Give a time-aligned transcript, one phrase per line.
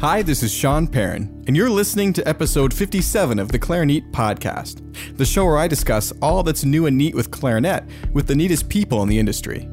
[0.00, 4.80] Hi, this is Sean Perrin, and you're listening to episode 57 of the Clarinet Podcast,
[5.16, 7.82] the show where I discuss all that's new and neat with clarinet
[8.12, 9.68] with the neatest people in the industry.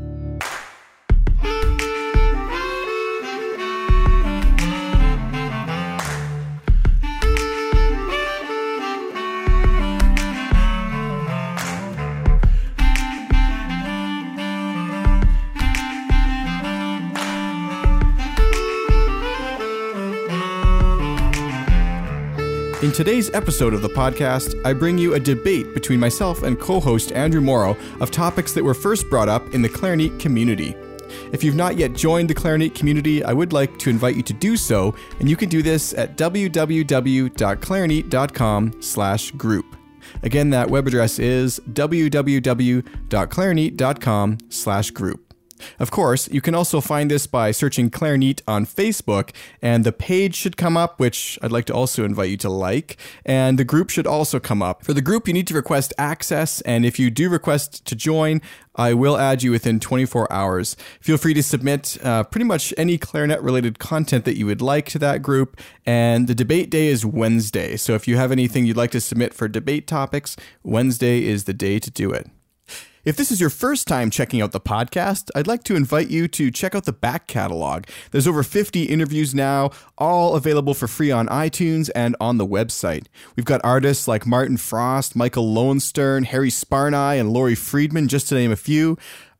[22.95, 27.11] Today's episode of the podcast, I bring you a debate between myself and co host
[27.11, 30.77] Andrew Morrow of topics that were first brought up in the clarinet community.
[31.33, 34.31] If you've not yet joined the clarinet community, I would like to invite you to
[34.31, 39.75] do so, and you can do this at www.clarinet.com slash group.
[40.23, 45.24] Again, that web address is www.clarinet.com slash group.
[45.79, 50.35] Of course, you can also find this by searching Clarinet on Facebook, and the page
[50.35, 53.89] should come up, which I'd like to also invite you to like, and the group
[53.89, 54.83] should also come up.
[54.83, 58.41] For the group, you need to request access, and if you do request to join,
[58.75, 60.75] I will add you within 24 hours.
[60.99, 64.87] Feel free to submit uh, pretty much any clarinet related content that you would like
[64.89, 65.59] to that group.
[65.85, 67.77] And the debate day is Wednesday.
[67.77, 71.53] So if you have anything you'd like to submit for debate topics, Wednesday is the
[71.53, 72.29] day to do it.
[73.05, 76.27] If this is your first time checking out the podcast, I'd like to invite you
[76.29, 77.83] to check out the back catalog.
[78.09, 83.05] There's over 50 interviews now, all available for free on iTunes and on the website.
[83.35, 88.35] We've got artists like Martin Frost, Michael Lowenstern, Harry Sparnaay, and Laurie Friedman, just to
[88.35, 88.97] name a few.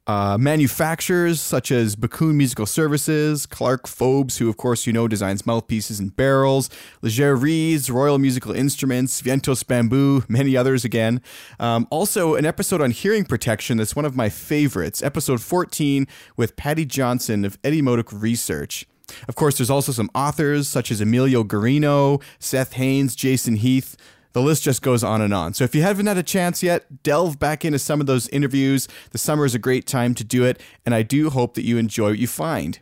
[0.07, 5.47] Uh, manufacturers such as Backun Musical Services, Clark Fobes, who of course you know designs
[5.47, 6.69] mouthpieces and barrels,
[7.01, 11.21] Légère Reeds, Royal Musical Instruments, Vientos Bamboo, many others again.
[11.59, 16.05] Um, also, an episode on hearing protection that's one of my favorites, episode 14
[16.37, 18.85] with Patty Johnson of Etymotic Research.
[19.27, 23.95] Of course, there's also some authors such as Emilio Garino, Seth Haynes, Jason Heath,
[24.35, 25.53] the list just goes on and on.
[25.53, 28.85] So if you haven't had a chance yet, delve back into some of those interviews.
[29.11, 31.77] The summer is a great time to do it, and I do hope that you
[31.77, 32.77] enjoy what you find.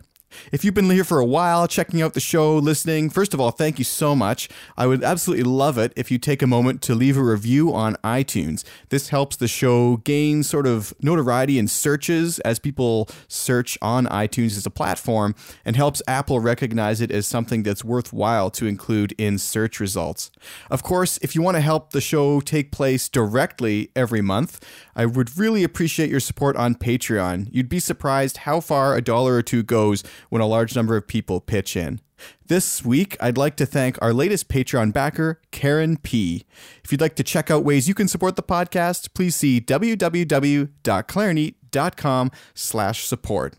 [0.51, 3.51] If you've been here for a while, checking out the show, listening, first of all,
[3.51, 4.49] thank you so much.
[4.77, 7.95] I would absolutely love it if you take a moment to leave a review on
[8.03, 8.63] iTunes.
[8.89, 14.57] This helps the show gain sort of notoriety in searches as people search on iTunes
[14.57, 15.35] as a platform
[15.65, 20.31] and helps Apple recognize it as something that's worthwhile to include in search results.
[20.69, 24.59] Of course, if you want to help the show take place directly every month,
[24.95, 27.47] I would really appreciate your support on Patreon.
[27.51, 31.07] You'd be surprised how far a dollar or two goes when a large number of
[31.07, 31.99] people pitch in.
[32.47, 36.45] This week, I'd like to thank our latest Patreon backer, Karen P.
[36.83, 42.31] If you'd like to check out ways you can support the podcast, please see www.clarinet.com
[42.53, 43.55] slash support.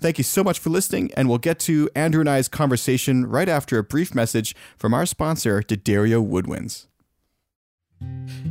[0.00, 3.48] Thank you so much for listening, and we'll get to Andrew and I's conversation right
[3.48, 6.86] after a brief message from our sponsor, D'Addario Woodwinds.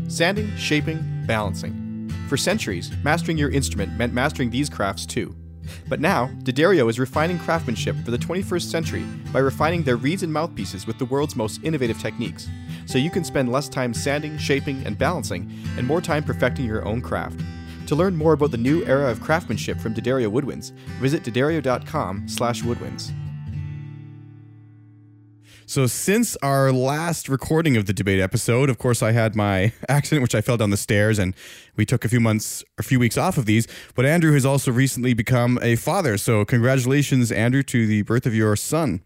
[0.08, 1.85] Sanding, shaping, balancing.
[2.28, 5.36] For centuries, mastering your instrument meant mastering these crafts too.
[5.88, 10.34] But now, D'Addario is refining craftsmanship for the 21st century by refining their reeds and
[10.34, 12.48] mouthpieces with the world's most innovative techniques,
[12.86, 16.86] so you can spend less time sanding, shaping, and balancing, and more time perfecting your
[16.86, 17.42] own craft.
[17.88, 22.64] To learn more about the new era of craftsmanship from D'Addario Woodwinds, visit d'addario.com slash
[22.64, 23.12] woodwinds.
[25.68, 30.22] So, since our last recording of the debate episode, of course, I had my accident,
[30.22, 31.34] which I fell down the stairs, and
[31.76, 33.68] we took a few months, a few weeks off of these.
[33.96, 36.18] But Andrew has also recently become a father.
[36.18, 39.02] So, congratulations, Andrew, to the birth of your son.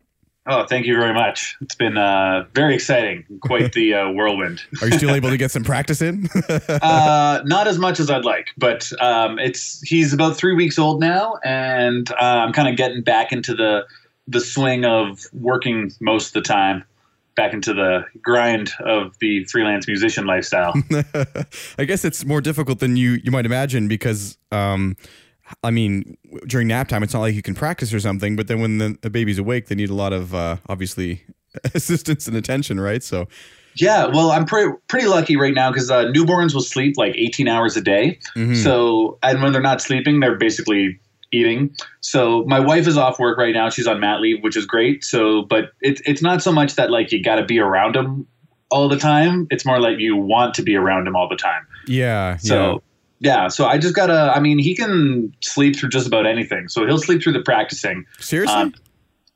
[0.47, 1.55] Oh, thank you very much.
[1.61, 4.61] It's been uh, very exciting, quite the uh, whirlwind.
[4.81, 6.27] Are you still able to get some practice in?
[6.81, 10.99] uh, not as much as I'd like, but um, it's he's about three weeks old
[10.99, 13.85] now, and uh, I'm kind of getting back into the
[14.29, 16.83] the swing of working most of the time
[17.35, 20.73] back into the grind of the freelance musician lifestyle.
[21.79, 24.95] I guess it's more difficult than you you might imagine because um,
[25.63, 26.17] I mean
[26.47, 28.97] during nap time it's not like you can practice or something, but then when the,
[29.01, 31.23] the baby's awake they need a lot of uh, obviously
[31.73, 33.03] assistance and attention, right?
[33.03, 33.27] So
[33.75, 37.47] yeah, well, I'm pretty pretty lucky right now because uh, newborns will sleep like 18
[37.47, 38.19] hours a day.
[38.35, 38.55] Mm-hmm.
[38.55, 40.99] So, and when they're not sleeping, they're basically
[41.31, 41.75] eating.
[42.01, 43.69] So my wife is off work right now.
[43.69, 45.03] She's on mat leave, which is great.
[45.03, 48.27] So, but it's it's not so much that like you got to be around him
[48.69, 49.47] all the time.
[49.49, 51.65] It's more like you want to be around him all the time.
[51.87, 52.37] Yeah.
[52.37, 52.81] So.
[53.21, 53.43] Yeah.
[53.43, 54.33] yeah, so I just gotta.
[54.35, 56.69] I mean, he can sleep through just about anything.
[56.69, 58.05] So he'll sleep through the practicing.
[58.19, 58.55] Seriously?
[58.55, 58.73] Um,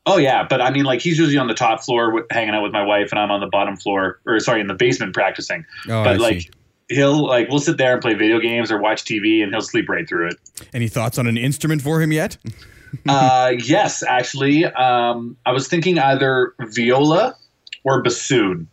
[0.06, 2.72] oh yeah, but I mean, like he's usually on the top floor hanging out with
[2.72, 5.66] my wife, and I'm on the bottom floor, or sorry, in the basement practicing.
[5.86, 6.50] Oh, but I like, see
[6.89, 9.89] he'll like we'll sit there and play video games or watch TV and he'll sleep
[9.89, 10.35] right through it.
[10.74, 12.38] Any thoughts on an instrument for him yet?
[13.07, 17.35] uh, yes, actually, um, I was thinking either viola
[17.83, 18.68] or bassoon.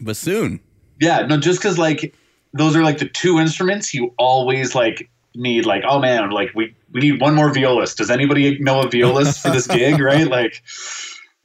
[0.00, 0.60] Bassoon.
[1.00, 2.14] Yeah, no, just because like
[2.52, 5.66] those are like the two instruments you always like need.
[5.66, 7.98] Like, oh man, like we we need one more violist.
[7.98, 10.00] Does anybody know a violist for this gig?
[10.00, 10.62] Right, like.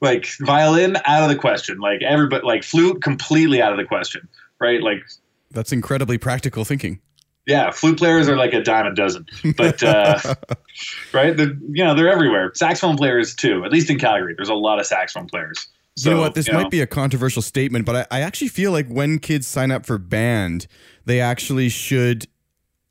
[0.00, 1.78] Like violin out of the question.
[1.78, 4.28] Like everybody, like flute completely out of the question.
[4.62, 5.02] Right, like
[5.50, 7.00] that's incredibly practical thinking.
[7.48, 9.26] Yeah, flute players are like a dime a dozen,
[9.56, 10.20] but uh,
[11.12, 12.52] right, they're, you know they're everywhere.
[12.54, 13.64] Saxophone players too.
[13.64, 15.66] At least in Calgary, there's a lot of saxophone players.
[15.96, 16.36] So, you know what?
[16.36, 16.68] This might know.
[16.68, 19.98] be a controversial statement, but I, I, actually feel like when kids sign up for
[19.98, 20.68] band,
[21.04, 22.28] they actually should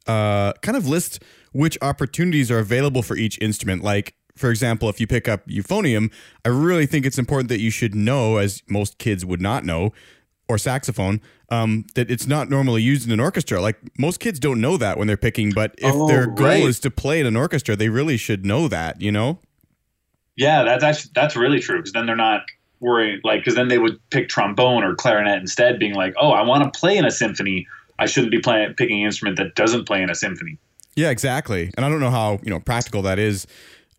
[0.07, 3.81] uh, kind of list which opportunities are available for each instrument.
[3.81, 6.12] Like for example, if you pick up euphonium,
[6.44, 9.94] I really think it's important that you should know, as most kids would not know,
[10.51, 13.62] or saxophone, um, that it's not normally used in an orchestra.
[13.62, 16.63] Like most kids don't know that when they're picking, but if oh, their goal right.
[16.63, 19.39] is to play in an orchestra, they really should know that, you know?
[20.36, 22.44] Yeah, that's actually that's really true because then they're not
[22.80, 26.42] worrying like because then they would pick trombone or clarinet instead, being like, oh, I
[26.42, 27.68] want to play in a symphony.
[28.00, 30.57] I shouldn't be playing picking an instrument that doesn't play in a symphony.
[30.95, 31.71] Yeah, exactly.
[31.75, 33.45] And I don't know how you know practical that is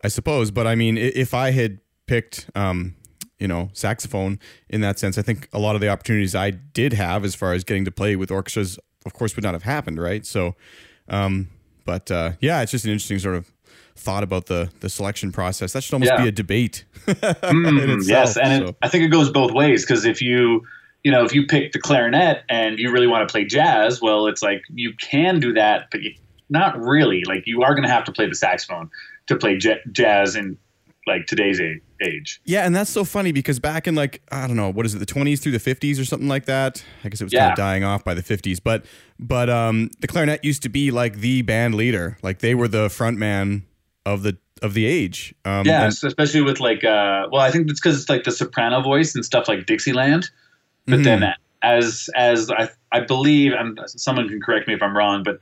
[0.03, 0.51] I suppose.
[0.51, 2.95] But I mean, if I had picked, um,
[3.43, 6.93] you know, saxophone in that sense, I think a lot of the opportunities I did
[6.93, 10.01] have as far as getting to play with orchestras, of course, would not have happened,
[10.01, 10.25] right?
[10.25, 10.55] So,
[11.09, 11.49] um,
[11.83, 13.51] but uh, yeah, it's just an interesting sort of
[13.97, 15.73] thought about the the selection process.
[15.73, 16.21] That should almost yeah.
[16.21, 16.85] be a debate.
[17.05, 18.69] mm, itself, yes, and so.
[18.69, 20.65] it, I think it goes both ways because if you
[21.03, 24.27] you know if you pick the clarinet and you really want to play jazz, well,
[24.27, 26.15] it's like you can do that, but you,
[26.49, 27.25] not really.
[27.25, 28.89] Like you are going to have to play the saxophone
[29.27, 30.57] to play j- jazz in
[31.05, 31.81] like today's age.
[32.45, 34.99] Yeah, and that's so funny because back in like I don't know what is it
[34.99, 36.83] the 20s through the 50s or something like that.
[37.03, 37.41] I guess it was yeah.
[37.41, 38.85] kind of dying off by the 50s, but
[39.19, 42.17] but um the clarinet used to be like the band leader.
[42.21, 43.63] Like they were the front man
[44.05, 45.35] of the of the age.
[45.45, 48.31] Um, yeah, and, especially with like uh well, I think it's cuz it's like the
[48.31, 50.29] soprano voice and stuff like Dixieland.
[50.85, 51.03] But mm-hmm.
[51.03, 55.39] then as as I I believe and someone can correct me if I'm wrong, but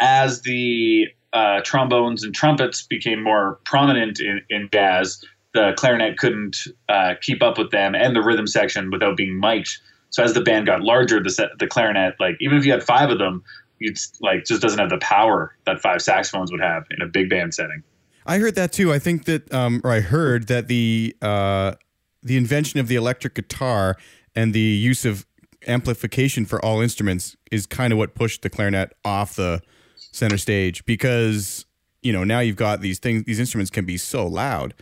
[0.00, 6.56] as the uh, trombones and trumpets became more prominent in, in jazz, the clarinet couldn't
[6.88, 9.78] uh, keep up with them and the rhythm section without being mic'd.
[10.10, 12.82] So as the band got larger, the set, the clarinet, like even if you had
[12.82, 13.42] five of them,
[13.78, 17.30] it's like just doesn't have the power that five saxophones would have in a big
[17.30, 17.82] band setting.
[18.26, 18.92] I heard that too.
[18.92, 21.74] I think that, um, or I heard that the uh,
[22.22, 23.96] the invention of the electric guitar
[24.34, 25.26] and the use of
[25.66, 29.60] amplification for all instruments is kind of what pushed the clarinet off the
[29.96, 31.66] center stage because
[32.02, 34.74] you know now you've got these things these instruments can be so loud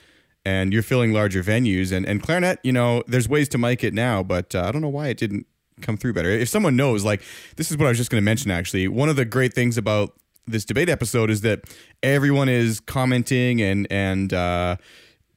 [0.48, 1.92] and you're filling larger venues.
[1.92, 4.82] And and clarinet you know there's ways to mic it now but uh, i don't
[4.82, 5.46] know why it didn't
[5.80, 6.30] come through better.
[6.30, 7.22] If someone knows like
[7.56, 8.88] this is what i was just going to mention actually.
[8.88, 10.14] One of the great things about
[10.46, 11.60] this debate episode is that
[12.02, 14.76] everyone is commenting and and uh,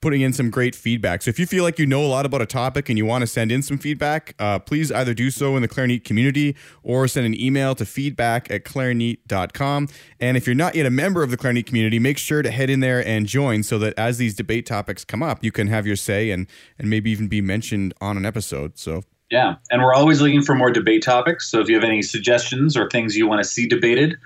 [0.01, 1.21] putting in some great feedback.
[1.21, 3.21] So if you feel like you know a lot about a topic and you want
[3.21, 7.07] to send in some feedback, uh, please either do so in the Clarinet community or
[7.07, 9.87] send an email to feedback at clarinet.com.
[10.19, 12.69] And if you're not yet a member of the Clarinet community, make sure to head
[12.69, 15.85] in there and join so that as these debate topics come up, you can have
[15.85, 16.47] your say and,
[16.79, 18.77] and maybe even be mentioned on an episode.
[18.79, 21.49] So yeah, and we're always looking for more debate topics.
[21.49, 24.17] So if you have any suggestions or things you want to see debated,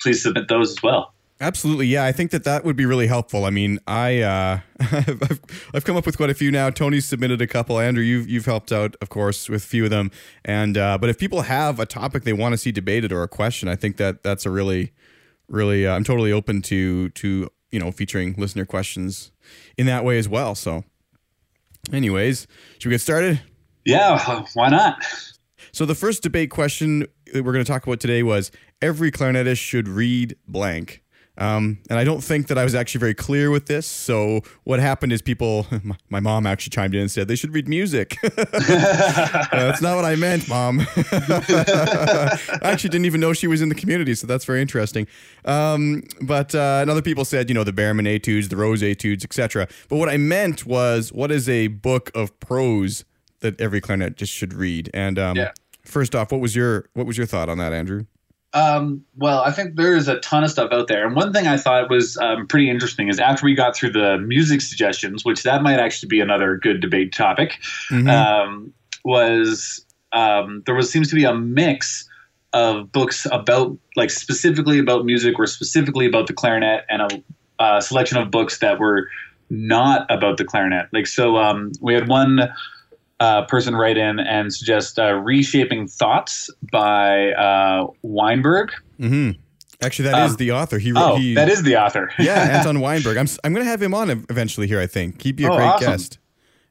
[0.00, 1.12] please submit those as well.
[1.42, 2.04] Absolutely, yeah.
[2.04, 3.44] I think that that would be really helpful.
[3.44, 5.40] I mean, I uh, I've,
[5.74, 6.70] I've come up with quite a few now.
[6.70, 7.80] Tony's submitted a couple.
[7.80, 10.12] Andrew, you've you've helped out, of course, with a few of them.
[10.44, 13.28] And uh, but if people have a topic they want to see debated or a
[13.28, 14.92] question, I think that that's a really,
[15.48, 15.84] really.
[15.84, 19.32] Uh, I'm totally open to to you know featuring listener questions
[19.76, 20.54] in that way as well.
[20.54, 20.84] So,
[21.92, 22.46] anyways,
[22.78, 23.42] should we get started?
[23.84, 25.04] Yeah, why not?
[25.72, 29.58] So the first debate question that we're going to talk about today was every clarinetist
[29.58, 31.01] should read blank.
[31.38, 33.86] Um, and I don't think that I was actually very clear with this.
[33.86, 35.66] So what happened is people,
[36.10, 38.18] my mom actually chimed in and said they should read music.
[38.24, 38.28] uh,
[39.50, 40.80] that's not what I meant, mom.
[40.96, 45.06] I actually didn't even know she was in the community, so that's very interesting.
[45.44, 49.24] Um, but uh, and other people said, you know, the Baermann Etudes, the Rose Etudes,
[49.24, 49.68] etc.
[49.88, 53.04] But what I meant was, what is a book of prose
[53.40, 54.90] that every clarinet just should read?
[54.92, 55.52] And um, yeah.
[55.82, 58.04] first off, what was your what was your thought on that, Andrew?
[58.54, 61.06] Um, well, I think there is a ton of stuff out there.
[61.06, 64.18] And one thing I thought was um, pretty interesting is after we got through the
[64.18, 67.58] music suggestions, which that might actually be another good debate topic,
[67.90, 68.08] mm-hmm.
[68.08, 68.72] um,
[69.04, 72.08] was um, there was seems to be a mix
[72.52, 77.22] of books about like specifically about music or specifically about the clarinet and a
[77.58, 79.08] uh, selection of books that were
[79.48, 80.88] not about the clarinet.
[80.92, 82.40] Like so, um, we had one
[83.22, 88.72] uh, person write in and suggest uh, Reshaping Thoughts by uh, Weinberg.
[88.98, 89.38] Mm-hmm.
[89.84, 90.78] Actually, that is Um, the author.
[90.78, 92.10] He, Oh, he that is the author.
[92.18, 93.16] yeah, Anton Weinberg.
[93.16, 94.80] I'm I'm going to have him on eventually here.
[94.80, 95.90] I think he'd be a Oh, great awesome.
[95.90, 96.18] guest.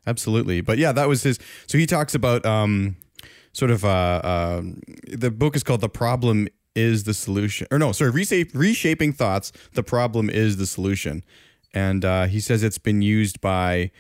[0.08, 1.38] Absolutely, but yeah, that was his.
[1.68, 2.96] So he talks about um,
[3.54, 7.92] sort of uh, um the book is called "The Problem Is the Solution," or no,
[7.92, 9.52] sorry, reshape, reshaping thoughts.
[9.74, 11.24] The problem is the solution,
[11.74, 13.92] and uh, he says it's been used by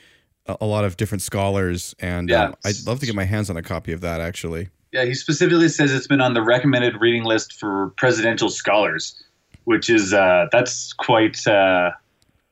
[0.48, 2.46] a, lot of different scholars, and Yeah.
[2.46, 4.22] um, I'd love to get my hands on a copy of that.
[4.22, 9.24] Actually, Yeah, he specifically says it's been on the recommended reading list for presidential scholars,
[9.66, 11.92] which is uh, that's quite uh,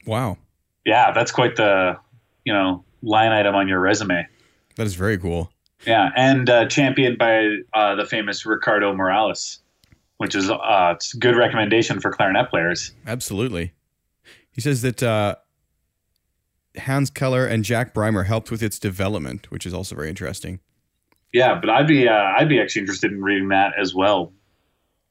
[0.06, 0.38] wow,
[0.86, 1.98] yeah, that's quite the
[2.46, 4.28] you know line item on your resume.
[4.76, 5.52] that is very cool.
[5.88, 9.60] Yeah, and uh, championed by uh, the famous Ricardo Morales,
[10.18, 12.92] which is uh, it's a good recommendation for clarinet players.
[13.08, 13.74] Absolutely.
[14.52, 15.36] He says that uh,
[16.78, 20.60] Hans Keller and Jack Brymer helped with its development, which is also very interesting.
[21.34, 24.32] Yeah, but I'd be uh, I'd be actually interested in reading that as well.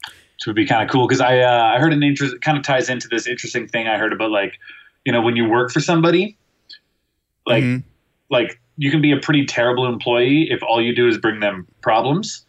[0.04, 2.56] Which would be kind of cool because I uh, I heard an interest it kind
[2.56, 4.54] of ties into this interesting thing I heard about like
[5.04, 6.36] you know when you work for somebody
[7.46, 7.82] like Mhm.
[8.30, 11.66] like you can be a pretty terrible employee if all you do is bring them
[11.80, 12.44] problems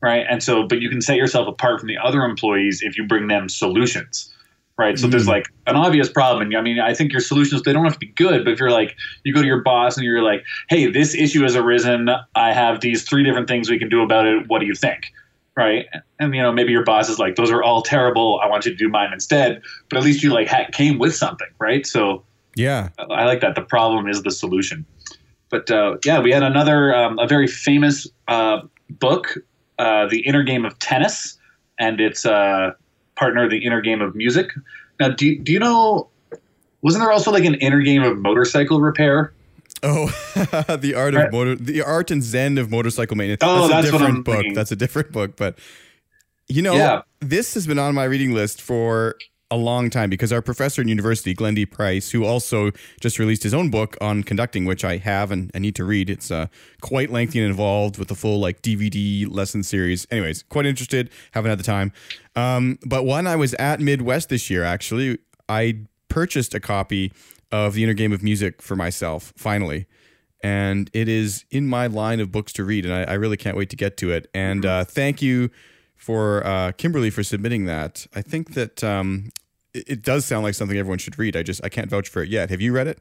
[0.00, 3.04] right and so but you can set yourself apart from the other employees if you
[3.06, 4.32] bring them solutions
[4.78, 5.28] right so there's Mm.
[5.28, 7.98] like an obvious problem and i mean i think your solutions they don't have to
[7.98, 10.90] be good but if you're like you go to your boss and you're like hey
[10.90, 14.46] this issue has arisen i have these three different things we can do about it
[14.48, 15.06] what do you think
[15.56, 15.86] right
[16.18, 18.70] and you know maybe your boss is like those are all terrible i want you
[18.70, 22.22] to do mine instead but at least you like came with something right so
[22.56, 22.88] Yeah.
[22.98, 23.54] I like that.
[23.54, 24.86] The problem is the solution.
[25.50, 29.36] But uh, yeah, we had another um, a very famous uh, book,
[29.78, 31.36] uh, The Inner Game of Tennis,
[31.78, 32.70] and its uh,
[33.16, 34.50] partner, The Inner Game of Music.
[35.00, 36.08] Now, do you, do you know?
[36.82, 39.32] Wasn't there also like an inner game of motorcycle repair?
[39.82, 40.06] Oh,
[40.80, 43.40] the art of motor, the art and zen of motorcycle maintenance.
[43.42, 44.34] Oh, that's a that's what different book.
[44.36, 44.54] thinking.
[44.54, 45.36] That's a different book.
[45.36, 45.58] But
[46.48, 47.02] you know, Yeah.
[47.20, 49.16] this has been on my reading list for
[49.50, 51.66] a long time because our professor in university, Glenn D.
[51.66, 55.58] Price, who also just released his own book on conducting, which I have and I
[55.58, 56.10] need to read.
[56.10, 56.46] It's uh,
[56.80, 60.06] quite lengthy and involved with the full like DVD lesson series.
[60.10, 61.10] Anyways, quite interested.
[61.32, 61.92] Haven't had the time.
[62.34, 67.12] Um, but when I was at Midwest this year, actually, I purchased a copy
[67.52, 69.32] of the Inner Game of Music for myself.
[69.36, 69.86] Finally
[70.42, 73.56] and it is in my line of books to read, and I, I really can't
[73.56, 74.28] wait to get to it.
[74.34, 75.50] And uh, thank you
[75.96, 78.06] for uh, Kimberly for submitting that.
[78.14, 79.30] I think that um,
[79.74, 81.36] it, it does sound like something everyone should read.
[81.36, 82.50] I just I can't vouch for it yet.
[82.50, 83.00] Have you read it?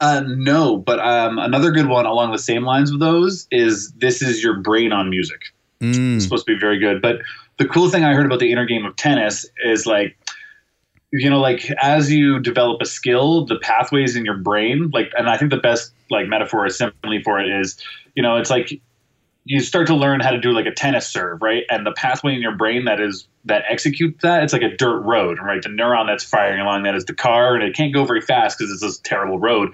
[0.00, 4.22] Uh, no, but um, another good one along the same lines of those is "This
[4.22, 5.40] Is Your Brain on Music."
[5.80, 6.16] Mm.
[6.16, 7.02] It's supposed to be very good.
[7.02, 7.20] But
[7.58, 10.16] the cool thing I heard about the inner game of tennis is like,
[11.12, 15.28] you know, like as you develop a skill, the pathways in your brain, like, and
[15.28, 17.76] I think the best like metaphor or simile for it is,
[18.14, 18.80] you know, it's like
[19.48, 21.64] you start to learn how to do like a tennis serve, right?
[21.70, 25.00] And the pathway in your brain that is that executes that, it's like a dirt
[25.00, 25.62] road, right?
[25.62, 28.58] The neuron that's firing along that is the car, and it can't go very fast
[28.58, 29.70] because it's this terrible road.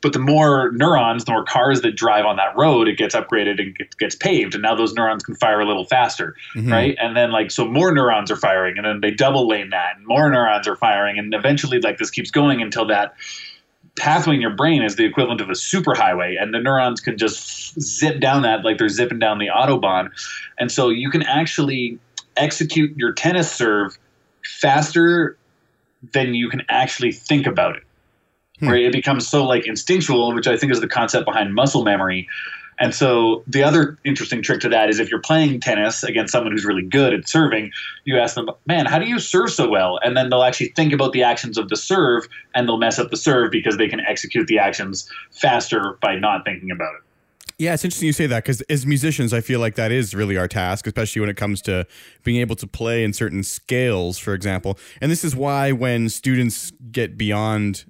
[0.00, 3.60] But the more neurons, the more cars that drive on that road, it gets upgraded
[3.60, 6.72] and gets- gets paved, and now those neurons can fire a little faster, Mhm.
[6.72, 6.96] right?
[6.98, 10.06] And then like so more neurons are firing, and then they double lane that, and
[10.06, 13.12] more neurons are firing, and eventually like this keeps going until that
[13.98, 17.80] pathway in your brain is the equivalent of a superhighway, and the neurons can just
[17.80, 20.10] zip down that like they're zipping down the autobahn,
[20.58, 21.98] and so you can actually
[22.36, 23.98] execute your tennis serve
[24.44, 25.36] faster
[26.12, 27.82] than you can actually think about it.
[28.60, 28.68] Hmm.
[28.68, 28.84] Right?
[28.84, 32.28] It becomes so like instinctual, which I think is the concept behind muscle memory.
[32.80, 36.52] And so the other interesting trick to that is if you're playing tennis against someone
[36.52, 37.72] who's really good at serving,
[38.04, 40.92] you ask them, "Man, how do you serve so well?" And then they'll actually think
[40.92, 44.00] about the actions of the serve, and they'll mess up the serve because they can
[44.00, 47.02] execute the actions faster by not thinking about it.
[47.58, 50.36] Yeah, it's interesting you say that because as musicians, I feel like that is really
[50.36, 51.88] our task, especially when it comes to
[52.22, 54.78] being able to play in certain scales, for example.
[55.00, 57.86] And this is why when students get beyond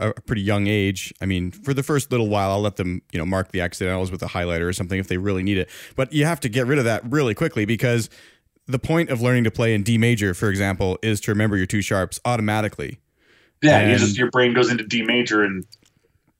[0.00, 3.02] a, a pretty young age, I mean, for the first little while, I'll let them,
[3.12, 5.68] you know, mark the accidentals with a highlighter or something if they really need it.
[5.96, 8.10] But you have to get rid of that really quickly because
[8.66, 11.66] the point of learning to play in D major, for example, is to remember your
[11.66, 12.98] two sharps automatically.
[13.62, 15.64] Yeah, you And- just your brain goes into D major and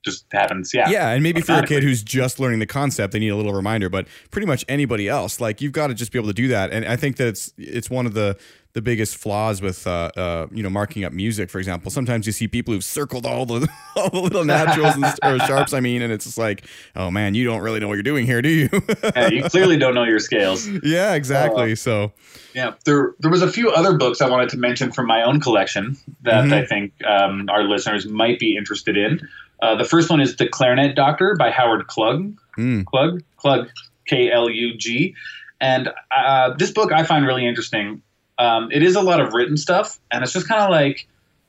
[0.05, 0.73] just happens.
[0.75, 3.37] Yeah, Yeah, and maybe for a kid who's just learning the concept, they need a
[3.37, 3.89] little reminder.
[3.89, 6.73] But pretty much anybody else, like you've got to just be able to do that.
[6.73, 8.37] And I think that it's it's one of the
[8.75, 11.93] the biggest flaws with uh, uh, you know marking up music, for example.
[11.93, 15.73] Sometimes you see people who've circled all the all the little naturals and, or sharps.
[15.73, 18.27] I mean, and it's just like, oh man, you don't really know what you're doing
[18.27, 18.69] here, do you?
[19.15, 20.69] Yeah, you clearly don't know your scales.
[20.83, 21.77] yeah, exactly.
[21.77, 22.13] So
[22.53, 25.41] Yeah, there there was a few other books I wanted to mention from my own
[25.41, 26.53] collection that Mhm.
[26.53, 29.21] I think um, our listeners might be interested in.
[29.65, 32.37] Uh, the first one is The Clarinet Doctor by Howard Klug.
[32.59, 33.71] mm, Klug, Klug,
[34.07, 35.15] K L U G.
[35.61, 38.03] And uh, this book I find really interesting.
[38.39, 41.07] um, it is a lot of written stuff, and it's just kind of like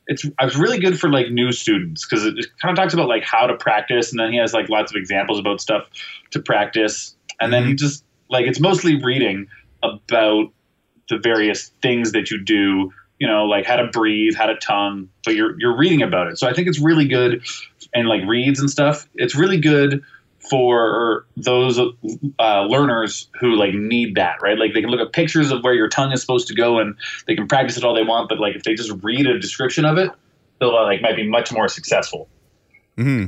[0.07, 3.23] it's it's really good for like new students because it kind of talks about like
[3.23, 5.89] how to practice, and then he has like lots of examples about stuff
[6.31, 7.77] to practice, and then he Mm-hmm.
[7.77, 9.47] just like it's mostly reading
[9.83, 10.51] about
[11.09, 12.93] the various things that you do.
[13.17, 16.37] You know, like how to breathe, how to tongue, but you're you're reading about it.
[16.37, 17.31] So I think it's really good,
[17.95, 19.07] and like reads and stuff.
[19.15, 20.03] It's really good
[20.49, 24.59] for those uh, learners who like need that, right?
[24.59, 26.95] Like they can look at pictures of where your tongue is supposed to go, and
[27.25, 28.29] they can practice it all they want.
[28.29, 30.11] But like if they just read a description of it,
[30.59, 32.29] they'll uh, like might be much more successful.
[32.97, 33.27] Mm-hmm.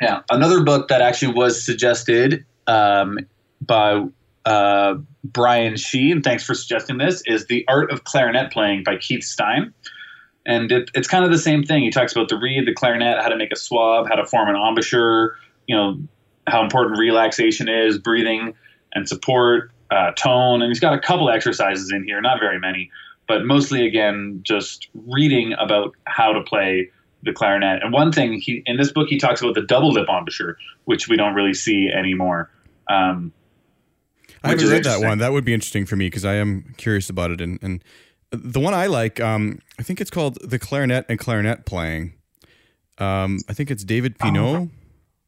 [0.00, 3.18] Yeah, another book that actually was suggested um,
[3.60, 4.04] by
[4.44, 4.94] uh,
[5.24, 6.22] Brian Sheen.
[6.22, 9.74] thanks for suggesting this, is The Art of Clarinet Playing by Keith Stein.
[10.48, 11.82] And it, it's kind of the same thing.
[11.82, 14.48] He talks about the reed, the clarinet, how to make a swab, how to form
[14.48, 15.36] an embouchure,
[15.66, 15.98] you know,
[16.46, 18.54] how important relaxation is, breathing
[18.94, 20.62] and support, uh, tone.
[20.62, 22.90] And he's got a couple exercises in here, not very many,
[23.28, 26.90] but mostly, again, just reading about how to play
[27.24, 27.82] the clarinet.
[27.82, 31.08] And one thing he in this book he talks about the double lip embouchure, which
[31.08, 32.50] we don't really see anymore.
[32.88, 33.34] Um,
[34.42, 35.18] I haven't read that one.
[35.18, 37.42] That would be interesting for me because I am curious about it.
[37.42, 37.84] And, and
[38.30, 42.14] the one I like, um, I think it's called The Clarinet and Clarinet Playing.
[42.98, 44.68] Um, I think it's David Pino.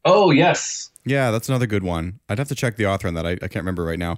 [0.05, 2.19] oh yes, Yeah, that's another good one.
[2.29, 3.25] I'd have to check the author on that.
[3.25, 4.17] I, I can't remember right now.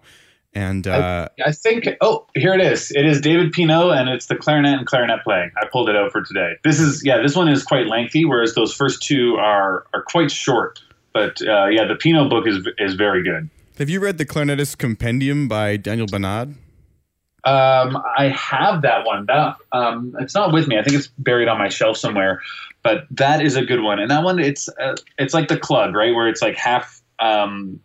[0.55, 1.87] And uh, I think.
[2.01, 2.91] Oh, here it is.
[2.91, 5.49] It is David Pino, and it's the clarinet and clarinet playing.
[5.59, 6.53] I pulled it out for today.
[6.63, 7.19] This is yeah.
[7.23, 10.79] This one is quite lengthy, whereas those first two are are quite short.
[11.11, 13.49] But uh, yeah, the Pino book is is very good.
[13.79, 16.53] have you read The Clarinetist Compendium by Daniel Bonade?
[17.45, 19.25] Um, I have that one.
[19.25, 20.77] That um, it's not with me.
[20.77, 22.41] I think it's buried on my shelf somewhere.
[22.83, 23.99] But that is a good one.
[23.99, 26.13] And that one, it's uh, it's like the Klug, right?
[26.13, 27.79] Where it's like half um,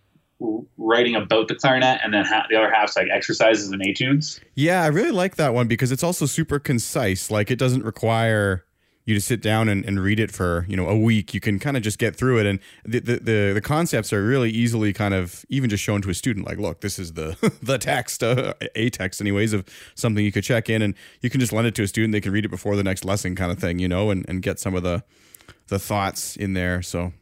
[0.76, 4.40] writing about the clarinet, and then ha- the other half's like exercises and etudes.
[4.54, 7.30] Yeah, I really like that one because it's also super concise.
[7.30, 8.64] Like it doesn't require
[9.08, 11.32] you to sit down and, and read it for you know a week.
[11.32, 14.22] You can kind of just get through it, and the, the the the concepts are
[14.22, 16.46] really easily kind of even just shown to a student.
[16.46, 20.44] Like, look, this is the the text, uh, a text, anyways, of something you could
[20.44, 22.12] check in, and you can just lend it to a student.
[22.12, 24.42] They can read it before the next lesson, kind of thing, you know, and and
[24.42, 25.02] get some of the
[25.68, 26.82] the thoughts in there.
[26.82, 27.12] So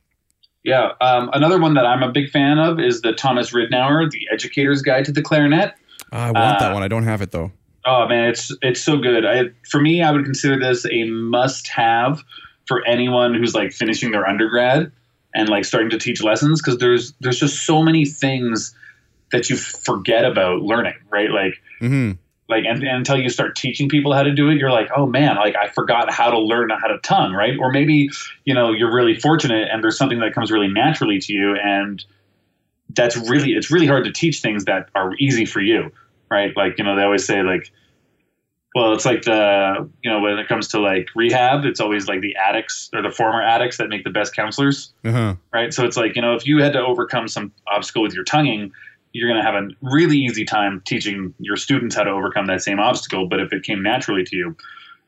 [0.65, 0.93] Yeah.
[1.01, 4.83] Um, another one that I'm a big fan of is the Thomas Ridnour, The Educator's
[4.83, 5.73] Guide to the Clarinet.
[6.13, 6.83] I want that Uh, one.
[6.83, 7.53] I don't have it though.
[7.87, 9.25] Oh man, it's it's so good.
[9.25, 12.22] I, for me, I would consider this a must-have
[12.66, 14.90] for anyone who's like finishing their undergrad
[15.35, 18.75] and like starting to teach lessons because there's there's just so many things
[19.33, 21.31] that you forget about learning, right?
[21.31, 22.12] Like mm-hmm.
[22.49, 25.07] like and, and until you start teaching people how to do it, you're like, oh
[25.07, 27.57] man, like I forgot how to learn how to tongue, right?
[27.59, 28.11] Or maybe
[28.44, 32.05] you know you're really fortunate and there's something that comes really naturally to you, and
[32.90, 35.92] that's really it's really hard to teach things that are easy for you,
[36.31, 36.57] right?
[36.57, 37.71] Like you know they always say like,
[38.75, 42.21] well, it's like the you know when it comes to like rehab, it's always like
[42.21, 45.35] the addicts or the former addicts that make the best counselors Uh-huh.
[45.53, 45.73] right?
[45.73, 48.71] So it's like, you know, if you had to overcome some obstacle with your tonguing,
[49.12, 52.61] you're going to have a really easy time teaching your students how to overcome that
[52.61, 53.27] same obstacle.
[53.29, 54.57] But if it came naturally to you,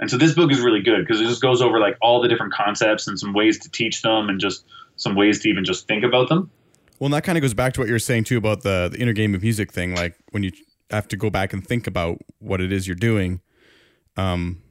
[0.00, 2.28] and so this book is really good because it just goes over like all the
[2.28, 4.64] different concepts and some ways to teach them and just
[4.96, 6.50] some ways to even just think about them.
[6.98, 8.88] Well, and that kind of goes back to what you were saying too about the,
[8.90, 9.94] the inner game of music thing.
[9.94, 10.52] Like when you
[10.90, 13.40] have to go back and think about what it is you're doing,
[14.16, 14.62] um,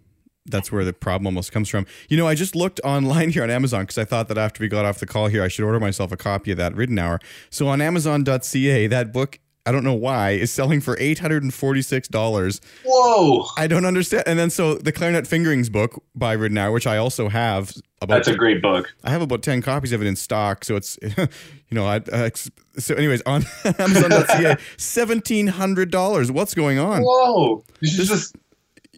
[0.46, 1.86] that's where the problem almost comes from.
[2.10, 4.68] You know, I just looked online here on Amazon because I thought that after we
[4.68, 7.22] got off the call here, I should order myself a copy of that Ridnour.
[7.50, 11.54] So on Amazon.ca, that book, I don't know why, is selling for eight hundred and
[11.54, 12.62] forty six dollars.
[12.86, 14.24] Whoa, I don't understand.
[14.26, 18.28] And then so the Clarinet Fingerings book by Ridnour, which I also have about that's
[18.28, 18.94] a great book.
[19.04, 20.64] I have about 10 copies of it in stock.
[20.64, 21.28] So it's, you
[21.72, 22.30] know, I, uh,
[22.78, 26.32] so anyways, on Amazon.ca, $1,700.
[26.32, 27.02] What's going on?
[27.02, 28.36] Whoa, you should just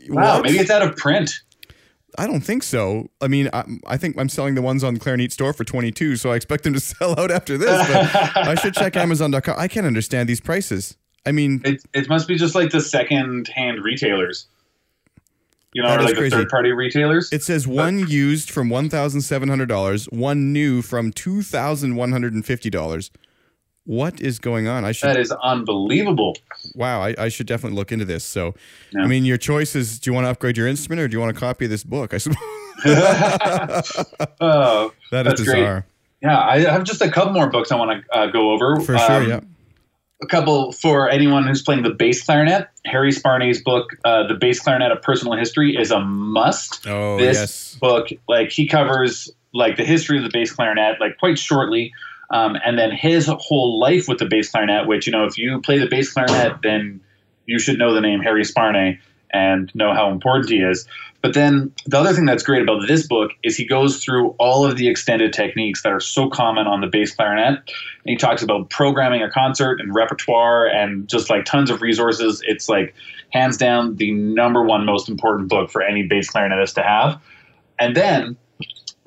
[0.10, 0.36] wow.
[0.36, 0.43] What?
[0.43, 1.41] Maybe it's out of print.
[2.19, 3.10] I don't think so.
[3.21, 6.17] I mean, I, I think I'm selling the ones on the Clarinet store for 22,
[6.17, 7.88] so I expect them to sell out after this.
[7.88, 9.55] But I should check Amazon.com.
[9.58, 10.97] I can't understand these prices.
[11.25, 14.47] I mean, It it must be just like the second hand retailers.
[15.73, 16.29] You know, or like crazy.
[16.29, 17.32] the third party retailers.
[17.32, 23.10] it says one used from $1,700, one new from $2,150.
[23.89, 24.86] What is going on?
[24.86, 26.38] I should that is unbelievable.
[26.75, 28.23] wow, I, I should definitely look into this.
[28.23, 28.54] So,
[28.91, 29.02] Yeah.
[29.02, 31.19] I mean, your choice is do you want to upgrade your instrument or do you
[31.19, 32.13] want to copy this book?
[32.13, 32.38] I suppose
[32.86, 33.82] oh,
[35.12, 35.56] that is That's great.
[35.62, 35.86] bizarre.
[36.21, 36.39] yeah.
[36.39, 38.80] I have just a couple more books I want to uh, go over.
[38.82, 39.39] For sure, Um, yeah.
[40.21, 42.67] A couple for anyone who's playing the bass clarinet.
[42.86, 46.86] Harry Sparnaay's book, uh, "The Bass Clarinet: A Personal History," is a must.
[46.88, 47.75] Oh, this yes.
[47.80, 51.93] book, like he covers like the history of the bass clarinet, like quite shortly,
[52.31, 54.87] um, and then his whole life with the bass clarinet.
[54.87, 57.01] Which you know, if you play the bass clarinet, then
[57.45, 58.99] you should know the name Harry Sparnaay.
[59.31, 60.87] and know how important he is.
[61.21, 64.65] But then the other thing that's great about this book is he goes through all
[64.65, 67.57] of the extended techniques that are so common on the bass clarinet.
[67.57, 67.65] And
[68.05, 72.41] he talks about programming a concert and repertoire and just like tons of resources.
[72.45, 72.95] It's like
[73.31, 77.21] hands down the number one most important book for any bass clarinetist to have.
[77.77, 78.37] And then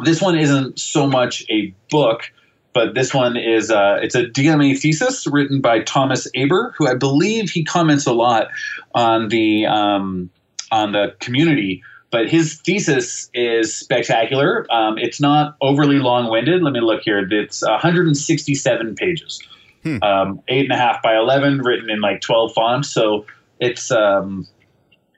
[0.04, 2.30] this one isn't so much a book,
[2.72, 6.94] but this one is uh, it's a DMA thesis written by Thomas Aber, who I
[6.94, 8.48] believe he comments a lot
[8.94, 10.30] on the um,
[10.70, 11.82] on the community.
[12.10, 14.66] But his thesis is spectacular.
[14.70, 16.62] Um, it's not overly long winded.
[16.62, 17.26] Let me look here.
[17.30, 19.40] It's 167 pages,
[19.82, 19.96] hmm.
[20.02, 22.90] um, eight and a half by 11, written in like 12 fonts.
[22.90, 23.24] So
[23.60, 24.46] it's um,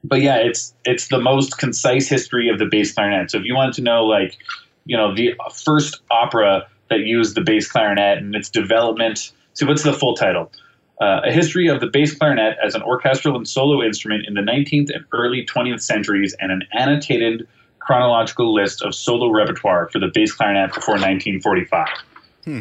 [0.04, 3.30] but yeah, it's it's the most concise history of the bass clarinet.
[3.30, 4.36] So if you wanted to know like
[4.84, 9.32] you know the first opera that used the bass clarinet and its development.
[9.52, 10.50] So, what's the full title?
[11.00, 14.40] Uh, a history of the bass clarinet as an orchestral and solo instrument in the
[14.40, 17.48] 19th and early 20th centuries, and an annotated
[17.80, 21.88] chronological list of solo repertoire for the bass clarinet before 1945.
[22.44, 22.60] Hmm.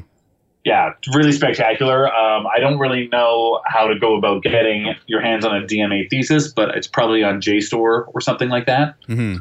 [0.66, 2.08] Yeah, really spectacular.
[2.08, 6.10] Um, I don't really know how to go about getting your hands on a DMA
[6.10, 8.96] thesis, but it's probably on JSTOR or something like that.
[9.10, 9.38] Mm-hmm.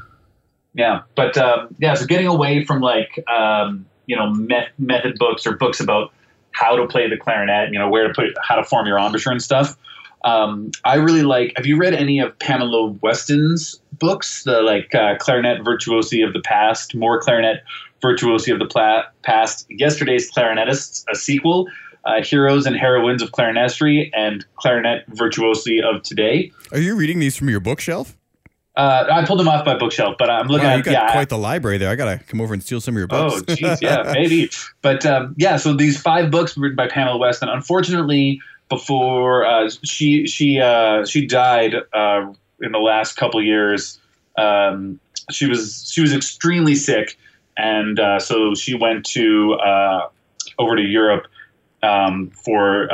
[0.75, 5.47] Yeah, but um, yeah, so getting away from like um, you know met- method books
[5.47, 6.13] or books about
[6.53, 9.33] how to play the clarinet, you know where to put how to form your embouchure
[9.33, 9.77] and stuff.
[10.25, 11.53] Um, I really like.
[11.57, 14.45] Have you read any of Pamela Weston's books?
[14.45, 17.63] The like uh, clarinet virtuosi of the past, more clarinet
[18.03, 19.67] virtuosi of the pla- past.
[19.69, 21.69] Yesterday's clarinetists, a sequel.
[22.05, 26.51] Uh, heroes and heroines of clarinetry and clarinet virtuosi of today.
[26.73, 28.17] Are you reading these from your bookshelf?
[28.75, 31.13] Uh, I pulled them off my bookshelf, but I'm looking wow, at you got yeah,
[31.13, 31.91] quite the library there.
[31.91, 33.43] I gotta come over and steal some of your books.
[33.47, 34.51] Oh, jeez, yeah, maybe.
[34.81, 39.69] But um, yeah, so these five books written by Pamela West, and Unfortunately, before uh,
[39.85, 42.33] she she uh, she died uh,
[42.63, 44.01] in the last couple years,
[44.39, 44.99] um,
[45.31, 47.19] she was she was extremely sick,
[47.59, 50.09] and uh, so she went to uh,
[50.59, 51.27] over to Europe
[51.83, 52.89] um, for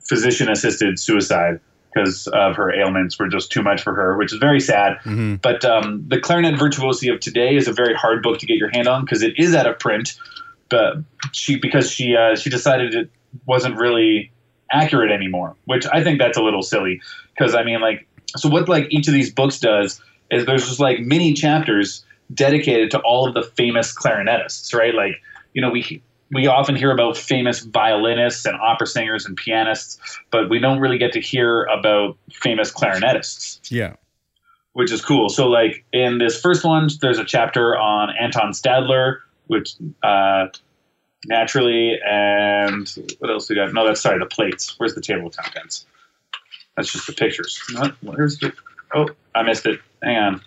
[0.00, 1.60] physician assisted suicide
[1.92, 4.98] because of her ailments were just too much for her, which is very sad.
[4.98, 5.36] Mm-hmm.
[5.36, 8.70] But um, the Clarinet Virtuosi of today is a very hard book to get your
[8.70, 10.14] hand on because it is out of print.
[10.68, 10.96] But
[11.32, 13.10] she because she uh, she decided it
[13.46, 14.32] wasn't really
[14.70, 17.00] accurate anymore, which I think that's a little silly.
[17.36, 20.00] Because I mean, like, so what like each of these books does
[20.30, 24.94] is there's just like mini chapters dedicated to all of the famous clarinetists, right?
[24.94, 25.20] Like,
[25.52, 26.02] you know, we
[26.32, 29.98] we often hear about famous violinists and opera singers and pianists,
[30.30, 33.60] but we don't really get to hear about famous clarinetists.
[33.70, 33.94] Yeah.
[34.72, 35.28] Which is cool.
[35.28, 40.46] So, like in this first one, there's a chapter on Anton Stadler, which uh,
[41.26, 43.74] naturally, and what else we got?
[43.74, 44.74] No, that's sorry, the plates.
[44.78, 45.84] Where's the table of contents?
[46.74, 47.60] That's just the pictures.
[48.00, 48.54] Where's the?
[48.94, 49.78] Oh, I missed it.
[50.02, 50.40] Hang on.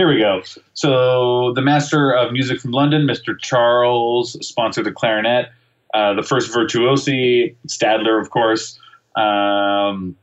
[0.00, 0.40] Here we go.
[0.72, 3.38] So the master of music from London, Mr.
[3.38, 5.50] Charles, sponsored the clarinet.
[5.92, 8.80] Uh, the first virtuosi, Stadler, of course.
[9.14, 10.16] Um,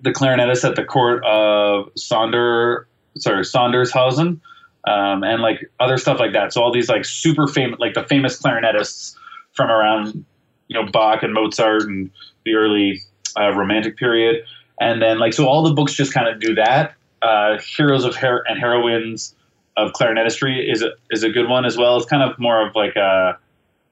[0.00, 2.86] the clarinetist at the court of Sonder,
[3.18, 4.40] sorry, Sondershausen,
[4.88, 6.54] um, and like other stuff like that.
[6.54, 9.14] So all these like super famous, like the famous clarinetists
[9.52, 10.24] from around,
[10.68, 12.10] you know, Bach and Mozart and
[12.46, 13.02] the early
[13.38, 14.46] uh, Romantic period.
[14.80, 18.14] And then like so all the books just kind of do that uh, Heroes of
[18.14, 19.34] Her- and Heroines
[19.76, 21.96] of Clarinetistry is a, is a good one as well.
[21.96, 23.38] It's kind of more of like a,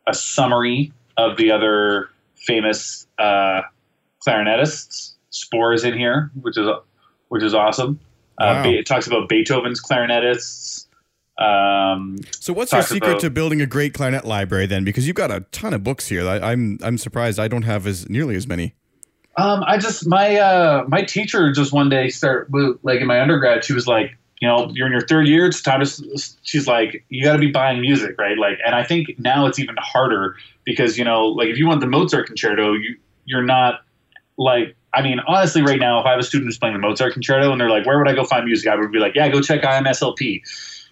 [0.06, 3.62] a summary of the other famous uh,
[4.26, 5.14] clarinetists.
[5.30, 6.68] Spohr is in here, which is
[7.28, 7.98] which is awesome.
[8.38, 8.64] Uh, wow.
[8.64, 10.86] Uh, it talks about Beethoven's clarinetists.
[11.38, 14.84] Um, so, what's your secret about, to building a great clarinet library then?
[14.84, 16.28] Because you've got a ton of books here.
[16.28, 18.74] I, I'm I'm surprised I don't have as nearly as many.
[19.36, 22.48] Um, I just my uh my teacher just one day start
[22.82, 25.62] like in my undergrad she was like you know you're in your third year it's
[25.62, 28.36] time to she's like you got to be buying music right?
[28.36, 31.80] Like and I think now it's even harder because you know like if you want
[31.80, 33.80] the Mozart concerto you you're not
[34.36, 37.14] like I mean honestly right now if I have a student who's playing the Mozart
[37.14, 38.68] concerto and they're like where would I go find music?
[38.68, 40.42] I would be like yeah go check IMSLP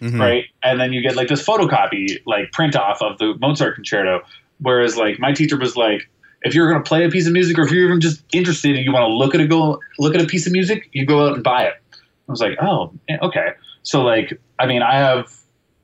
[0.01, 0.19] mm-hmm.
[0.19, 0.45] right?
[0.63, 4.21] And then you get like this photocopy like print off of the Mozart concerto.
[4.59, 6.09] Whereas like my teacher was like
[6.43, 8.75] if you're going to play a piece of music or if you're even just interested
[8.75, 11.05] and you want to look at a go look at a piece of music, you
[11.05, 11.73] go out and buy it.
[11.93, 13.49] I was like, oh, okay.
[13.83, 15.31] So like, I mean, I have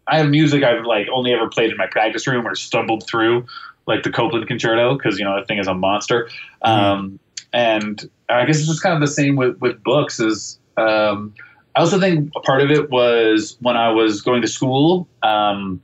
[0.07, 3.45] I have music I've like only ever played in my practice room or stumbled through,
[3.87, 6.29] like the Copland Concerto, because you know that thing is a monster.
[6.63, 6.71] Mm-hmm.
[6.71, 7.19] Um,
[7.53, 10.19] and I guess it's just kind of the same with with books.
[10.19, 11.33] Is um,
[11.75, 15.07] I also think a part of it was when I was going to school.
[15.23, 15.81] Um,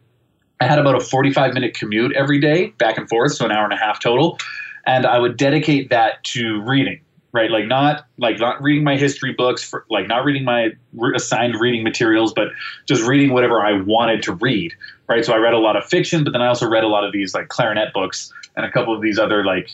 [0.62, 3.66] I had about a 45 minute commute every day back and forth, so an hour
[3.66, 4.38] and a half total.
[4.86, 7.00] And I would dedicate that to reading.
[7.34, 7.50] right?
[7.50, 10.70] Like not like not reading my history books, for, like not reading my
[11.16, 12.50] assigned reading materials, but
[12.86, 14.74] just reading whatever I wanted to read,
[15.08, 15.26] right?
[15.26, 17.12] So I read a lot of fiction, but then I also read a lot of
[17.12, 19.70] these like clarinet books and a couple of these other like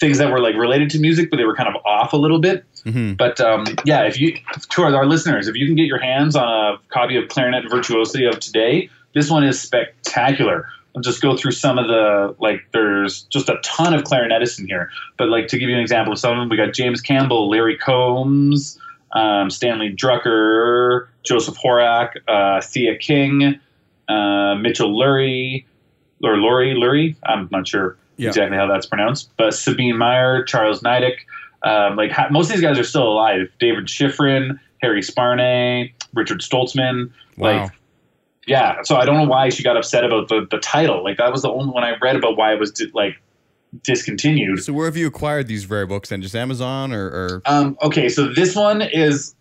[0.00, 2.40] things that were like related to music, but they were kind of off a little
[2.40, 2.64] bit.
[2.84, 3.12] Mm-hmm.
[3.14, 4.36] But um, yeah, if you
[4.70, 7.70] to our, our listeners, if you can get your hands on a copy of Clarinet
[7.70, 10.66] Virtuosity of today, this one is spectacular.
[10.96, 12.60] I'll just go through some of the like.
[12.72, 16.12] There's just a ton of clarinetists in here, but like to give you an example
[16.12, 18.78] of some of them, we got James Campbell, Larry Combs,
[19.12, 23.58] um, Stanley Drucker, Joseph Horak, uh, Thea King,
[24.08, 25.64] uh, Mitchell Lurie,
[26.22, 27.16] or Laurie Lurie.
[27.26, 28.28] I'm not sure Yeah.
[28.28, 31.16] exactly how that's pronounced, but Sabine Meyer, Charles Neidich.
[31.64, 33.48] Um, like ha- most of these guys are still alive.
[33.58, 37.10] David Shifrin, Harry Sparnaay, Richard Stoltzman.
[37.36, 37.62] Wow.
[37.62, 37.72] Like,
[38.46, 38.82] yeah.
[38.82, 41.02] So I don't know why she got upset about the, the title.
[41.02, 43.16] Like that was the only one I read about why it was di- like
[43.82, 44.62] discontinued.
[44.62, 46.08] So where have you acquired these rare books?
[46.10, 49.34] Then just Amazon or, or Um, okay, so this one is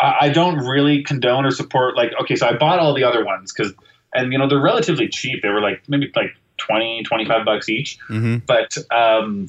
[0.00, 1.96] I, I don't really condone or support.
[1.96, 3.72] Like, okay, so I bought all the other ones because,
[4.14, 5.42] and you know, they're relatively cheap.
[5.42, 7.98] They were like maybe like 20, 25 bucks each.
[8.08, 9.48] hmm But um,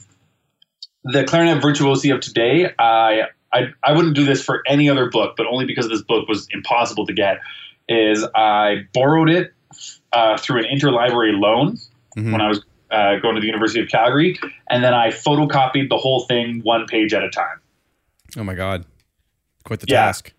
[1.04, 3.24] the clarinet virtuosi of today, I,
[3.54, 6.48] I I wouldn't do this for any other book, but only because this book was
[6.52, 7.40] impossible to get.
[7.92, 9.54] Is I borrowed it
[10.14, 11.78] uh, through an interlibrary loan
[12.18, 12.32] Mhm.
[12.32, 14.38] when I was uh, going to the University of Calgary,
[14.70, 17.60] and then I photocopied the whole thing one page at a time.
[18.38, 18.86] oh my god,
[19.66, 20.06] quite the Yeah.
[20.06, 20.34] task.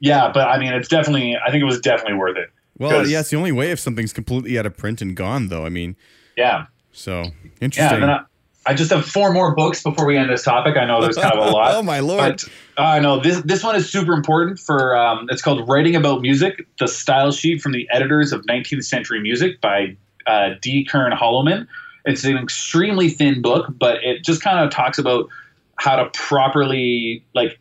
[0.00, 1.36] Yeah, but I mean, it's definitely.
[1.36, 2.50] I think it was definitely worth it.
[2.78, 5.66] Well, yeah, it's the only way if something's completely out of print and gone, though.
[5.66, 5.96] I mean,
[6.36, 7.30] Yeah, so yeah.
[7.60, 8.00] interesting.
[8.00, 8.20] Then
[8.68, 10.76] I, just have four more books before we end this topic.
[10.76, 11.74] I know there's kind of a lot.
[11.74, 12.42] oh my lord!
[12.76, 14.96] But I know this this one is super important for.
[14.96, 19.20] Um, it's called "Writing About Music: The Style Sheet from the Editors of 19th Century
[19.20, 20.84] Music" by uh, D.
[20.84, 21.66] Kern Holoman.
[22.04, 25.28] It's an extremely thin book, but it just kind of talks about
[25.76, 27.58] how to properly like,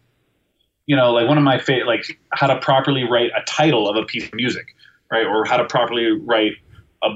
[0.86, 3.96] you know, like one of my favorite, like how to properly write a title of
[3.96, 4.76] a piece of music,
[5.12, 6.54] right, or how to properly write
[7.04, 7.10] a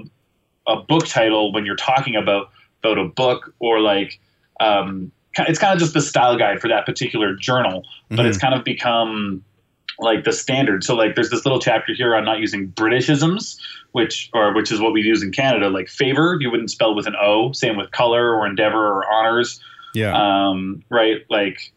[0.68, 2.50] a book title when you're talking about
[2.84, 4.20] a book or like
[4.60, 8.54] um, it's kind of just the style guide for that particular journal, but it's kind
[8.54, 9.44] of become
[10.00, 10.84] like the standard.
[10.84, 13.58] So like there's this little chapter here on not using Britishisms,
[13.92, 17.08] which or which is what we use in Canada, like favor, you wouldn't spell with
[17.08, 19.62] an O, same with color or endeavor or honors.
[19.94, 21.26] yeah, Um, right?
[21.30, 21.72] Like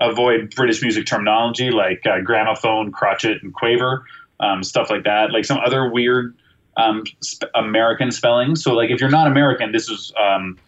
[0.00, 4.04] avoid British music terminology like uh, gramophone, crotchet, and quaver,
[4.40, 5.32] um, stuff like that.
[5.32, 6.36] Like some other weird
[6.76, 8.56] um, sp- American spelling.
[8.56, 10.58] So like if you're not American, this is um,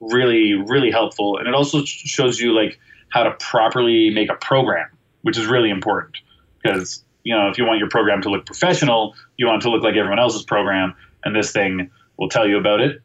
[0.00, 2.78] really really helpful, and it also sh- shows you like
[3.10, 4.88] how to properly make a program,
[5.22, 6.16] which is really important
[6.62, 9.70] because you know if you want your program to look professional, you want it to
[9.70, 10.94] look like everyone else's program,
[11.24, 13.00] and this thing will tell you about it.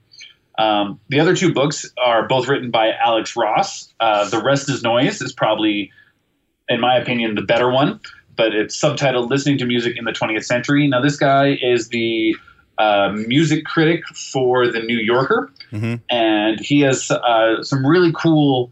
[0.58, 3.93] Um, the other two books are both written by Alex Ross.
[4.00, 5.91] Uh, the Rest is Noise is probably,
[6.67, 8.00] in my opinion, the better one,
[8.38, 10.88] but it's subtitled Listening to Music in the 20th Century.
[10.88, 12.36] Now, this guy is the
[12.78, 16.00] uh, music critic for The New Yorker, Mhm.
[16.10, 18.71] and he has uh, some really cool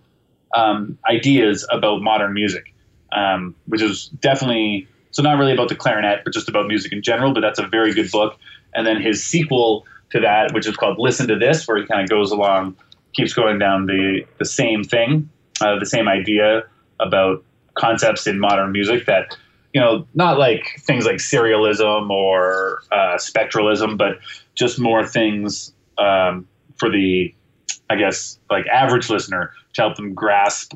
[0.56, 2.73] um, ideas about modern music,
[3.12, 7.01] um, which is definitely so not really about the clarinet, but just about music in
[7.01, 7.34] general.
[7.34, 8.38] But that's a very good book.
[8.73, 12.01] And then his sequel to that, which is called Listen to This, where he kind
[12.01, 12.75] of goes along,
[13.13, 15.30] keeps going down the, the same thing,
[15.62, 16.63] uh, the same idea
[16.99, 17.43] about
[17.75, 19.36] concepts in modern music that,
[19.76, 24.20] you know, not like things like serialism or uh, spectralism, but
[24.54, 27.36] just more things um, for the,
[27.90, 30.76] I guess, like average listener to help them grasp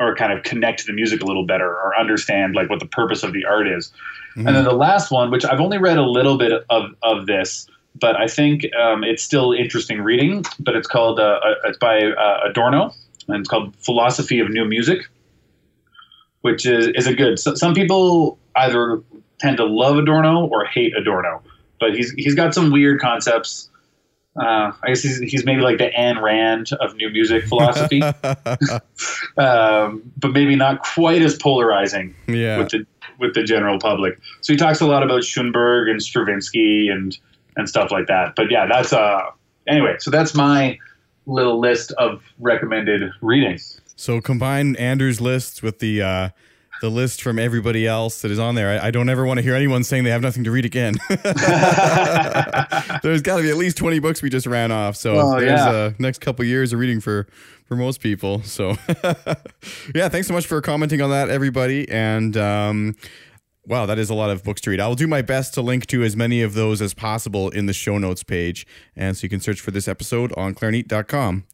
[0.00, 2.86] or kind of connect to the music a little better or understand like what the
[2.86, 3.92] purpose of the art is.
[4.34, 7.68] And then the last one, which I've only read a little bit of, of this,
[8.00, 10.44] but I think um, it's still interesting reading.
[10.58, 12.92] But it's called uh, uh, it's by uh, Adorno,
[13.28, 15.06] and it's called Philosophy of New Music,
[16.42, 17.38] which is is a good.
[17.38, 19.02] So, some people either
[19.40, 21.42] tend to love Adorno or hate Adorno,
[21.80, 23.68] but he's he's got some weird concepts.
[24.34, 28.00] Uh, I guess he's, he's maybe like the Ayn Rand of new music philosophy,
[29.36, 32.86] um, but maybe not quite as polarizing yeah, with the
[33.18, 34.18] with the general public.
[34.40, 37.16] So he talks a lot about Schoenberg and Stravinsky and
[37.56, 38.34] and stuff like that.
[38.36, 39.30] But yeah, that's uh
[39.66, 39.96] anyway.
[39.98, 40.78] So that's my
[41.26, 43.58] little list of recommended reading.
[44.02, 46.30] So combine Andrew's list with the uh,
[46.80, 48.70] the list from everybody else that is on there.
[48.80, 50.94] I, I don't ever want to hear anyone saying they have nothing to read again.
[51.08, 51.22] there's
[53.22, 54.96] got to be at least twenty books we just ran off.
[54.96, 55.70] So Oh, there's yeah.
[55.70, 57.28] uh, next couple years of reading for
[57.66, 58.42] for most people.
[58.42, 58.70] So
[59.94, 61.88] yeah, thanks so much for commenting on that, everybody.
[61.88, 62.96] And um,
[63.66, 64.80] wow, that is a lot of books to read.
[64.80, 67.66] I will do my best to link to as many of those as possible in
[67.66, 71.44] the show notes page, and so you can search for this episode on clarinet.com.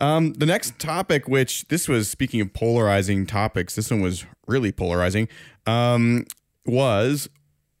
[0.00, 4.72] Um, the next topic, which this was speaking of polarizing topics, this one was really
[4.72, 5.28] polarizing,
[5.66, 6.24] um,
[6.64, 7.28] was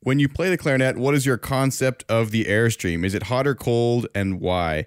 [0.02, 3.04] when you play the clarinet, what is your concept of the airstream?
[3.04, 4.86] Is it hot or cold, and why?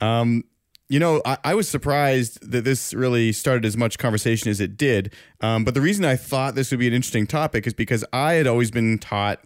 [0.00, 0.44] Um,
[0.88, 4.76] you know, I, I, was surprised that this really started as much conversation as it
[4.76, 5.14] did.
[5.40, 8.32] Um, but the reason I thought this would be an interesting topic is because I
[8.34, 9.40] had always been taught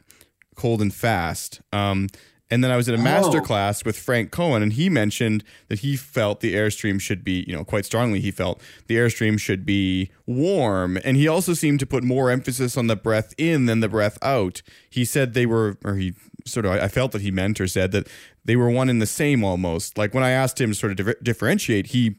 [0.54, 1.60] cold and fast.
[1.72, 2.08] Um,
[2.50, 3.42] and then I was in a master oh.
[3.42, 7.56] class with Frank Cohen, and he mentioned that he felt the airstream should be, you
[7.56, 10.98] know, quite strongly, he felt the airstream should be warm.
[11.04, 14.18] And he also seemed to put more emphasis on the breath in than the breath
[14.22, 14.60] out.
[14.90, 17.92] He said they were, or he sort of, I felt that he meant or said
[17.92, 18.08] that
[18.44, 19.96] they were one and the same almost.
[19.96, 22.16] Like when I asked him to sort of differentiate, he,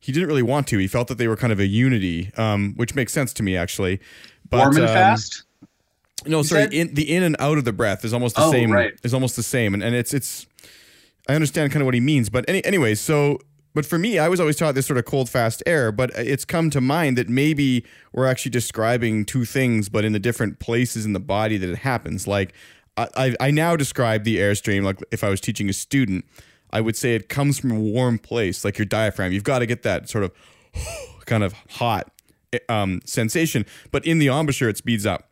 [0.00, 0.78] he didn't really want to.
[0.78, 3.56] He felt that they were kind of a unity, um, which makes sense to me
[3.56, 4.00] actually.
[4.48, 5.43] But, warm and um, fast?
[6.26, 6.62] No, you sorry.
[6.64, 6.74] Said?
[6.74, 8.70] In, the in and out of the breath is almost the oh, same.
[8.70, 8.92] Right.
[9.02, 10.46] Is almost the same, and and it's it's.
[11.28, 13.38] I understand kind of what he means, but any anyways, so
[13.74, 16.44] but for me, I was always taught this sort of cold fast air, but it's
[16.44, 21.04] come to mind that maybe we're actually describing two things, but in the different places
[21.04, 22.28] in the body that it happens.
[22.28, 22.54] Like
[22.96, 26.24] I I, I now describe the airstream like if I was teaching a student,
[26.70, 29.32] I would say it comes from a warm place, like your diaphragm.
[29.32, 30.32] You've got to get that sort of
[31.26, 32.10] kind of hot
[32.68, 35.28] um, sensation, but in the embouchure, it speeds up.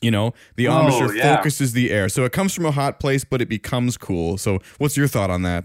[0.00, 1.36] You know, the embouchure oh, yeah.
[1.36, 2.08] focuses the air.
[2.08, 4.38] So it comes from a hot place, but it becomes cool.
[4.38, 5.64] So what's your thought on that?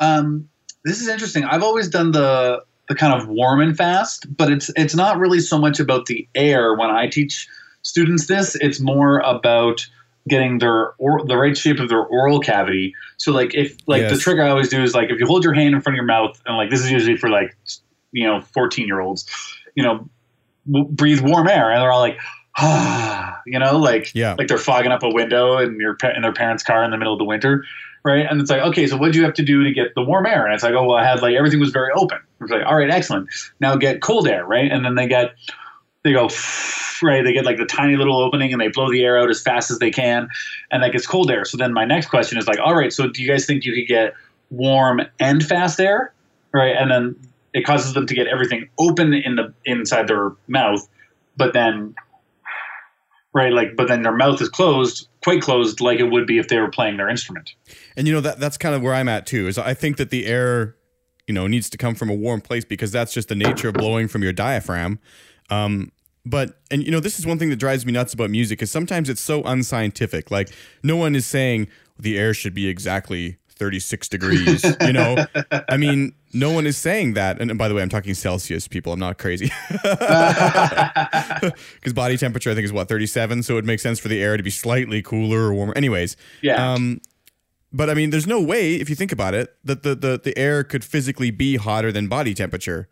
[0.00, 0.48] Um,
[0.84, 1.44] this is interesting.
[1.44, 5.40] I've always done the the kind of warm and fast, but it's it's not really
[5.40, 7.46] so much about the air when I teach
[7.82, 8.56] students this.
[8.56, 9.86] It's more about
[10.28, 12.94] getting their or the right shape of their oral cavity.
[13.16, 14.12] So like if like yes.
[14.12, 15.96] the trick I always do is like if you hold your hand in front of
[15.96, 17.56] your mouth and like this is usually for like
[18.12, 19.28] you know 14 year olds,
[19.74, 20.08] you know,
[20.66, 22.18] breathe warm air and they're all like
[22.58, 24.34] ah, you know, like yeah.
[24.38, 27.12] like they're fogging up a window in your in their parents' car in the middle
[27.12, 27.64] of the winter,
[28.04, 28.26] right?
[28.28, 30.26] And it's like, okay, so what do you have to do to get the warm
[30.26, 30.44] air?
[30.44, 32.18] And it's like, oh, well, I had like everything was very open.
[32.40, 33.28] It's like, all right, excellent.
[33.60, 34.70] Now get cold air, right?
[34.70, 35.34] And then they get
[36.04, 36.28] they go
[37.02, 39.40] right they get like the tiny little opening and they blow the air out as
[39.40, 40.28] fast as they can
[40.70, 43.08] and that gets cold air so then my next question is like all right so
[43.08, 44.14] do you guys think you could get
[44.50, 46.12] warm and fast air
[46.52, 47.16] right and then
[47.54, 50.88] it causes them to get everything open in the inside their mouth
[51.36, 51.94] but then
[53.34, 53.52] right?
[53.52, 56.58] Like, but then their mouth is closed, quite closed, like it would be if they
[56.58, 57.52] were playing their instrument.
[57.96, 59.48] And you know that that's kind of where I'm at too.
[59.48, 60.76] Is I think that the air,
[61.26, 63.74] you know, needs to come from a warm place because that's just the nature of
[63.74, 64.98] blowing from your diaphragm.
[65.50, 65.92] Um,
[66.24, 68.70] but and you know this is one thing that drives me nuts about music is
[68.70, 70.30] sometimes it's so unscientific.
[70.30, 70.50] Like
[70.82, 74.64] no one is saying the air should be exactly 36 degrees.
[74.80, 75.26] you know,
[75.68, 77.40] I mean, no one is saying that.
[77.40, 78.92] And, by the way, I'm talking Celsius, people.
[78.92, 79.50] I'm not crazy.
[81.74, 83.42] Because body temperature, I think, is what 37.
[83.42, 85.72] So it makes sense for the air to be slightly cooler or warmer.
[85.76, 86.72] Anyways, yeah.
[86.72, 87.00] Um,
[87.72, 90.36] but I mean, there's no way, if you think about it, that the, the, the
[90.38, 92.88] air could physically be hotter than body temperature.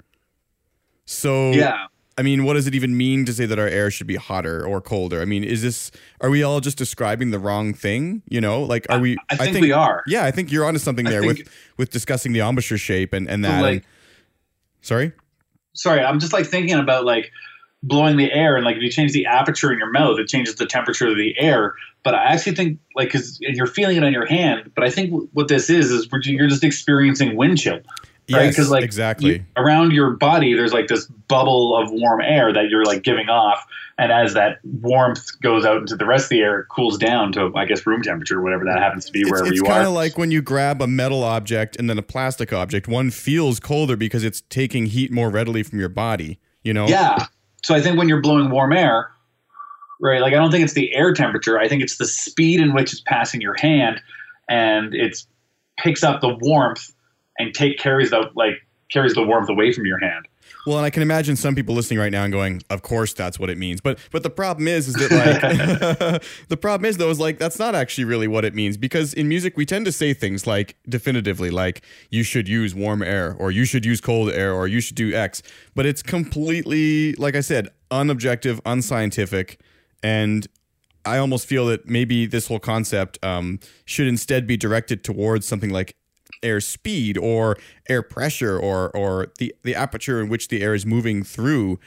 [1.04, 1.86] So yeah.
[2.18, 4.66] I mean, what does it even mean to say that our air should be hotter
[4.66, 5.20] or colder?
[5.20, 8.22] I mean, is this are we all just describing the wrong thing?
[8.28, 9.16] You know, like are we?
[9.30, 10.02] I, I, think, I think, we are.
[10.06, 13.28] Yeah, I think you're onto something there think, with with discussing the embouchure shape and
[13.28, 13.60] and that.
[13.60, 13.86] Like, and,
[14.80, 15.12] sorry.
[15.74, 17.30] Sorry, I'm just like thinking about like
[17.82, 20.54] blowing the air and like if you change the aperture in your mouth, it changes
[20.54, 21.74] the temperature of the air.
[22.02, 24.72] But I actually think like because you're feeling it on your hand.
[24.74, 27.80] But I think what this is is you're just experiencing wind chill
[28.30, 28.48] right?
[28.48, 32.68] Because like exactly you, around your body, there's like this bubble of warm air that
[32.68, 33.64] you're like giving off,
[33.98, 37.32] and as that warmth goes out into the rest of the air, it cools down
[37.32, 39.66] to I guess room temperature, whatever that happens to be, it's, wherever it's you are.
[39.66, 42.88] It's kind of like when you grab a metal object and then a plastic object.
[42.88, 46.38] One feels colder because it's taking heat more readily from your body.
[46.62, 46.88] You know?
[46.88, 47.26] Yeah.
[47.62, 49.10] So I think when you're blowing warm air,
[50.00, 50.20] right?
[50.20, 51.58] Like I don't think it's the air temperature.
[51.58, 54.00] I think it's the speed in which it's passing your hand,
[54.48, 55.26] and it's
[55.78, 56.92] picks up the warmth
[57.38, 58.54] and take carries the like
[58.90, 60.26] carries the warmth away from your hand.
[60.66, 63.38] Well, and I can imagine some people listening right now and going, "Of course, that's
[63.38, 67.10] what it means." But but the problem is, is that like the problem is though
[67.10, 69.92] is like that's not actually really what it means because in music we tend to
[69.92, 74.30] say things like definitively, like you should use warm air or you should use cold
[74.32, 75.40] air or you should do X.
[75.74, 79.60] But it's completely, like I said, unobjective, unscientific,
[80.02, 80.48] and
[81.04, 85.70] I almost feel that maybe this whole concept um, should instead be directed towards something
[85.70, 85.96] like
[86.42, 87.56] air speed or
[87.88, 91.78] air pressure or or the the aperture in which the air is moving through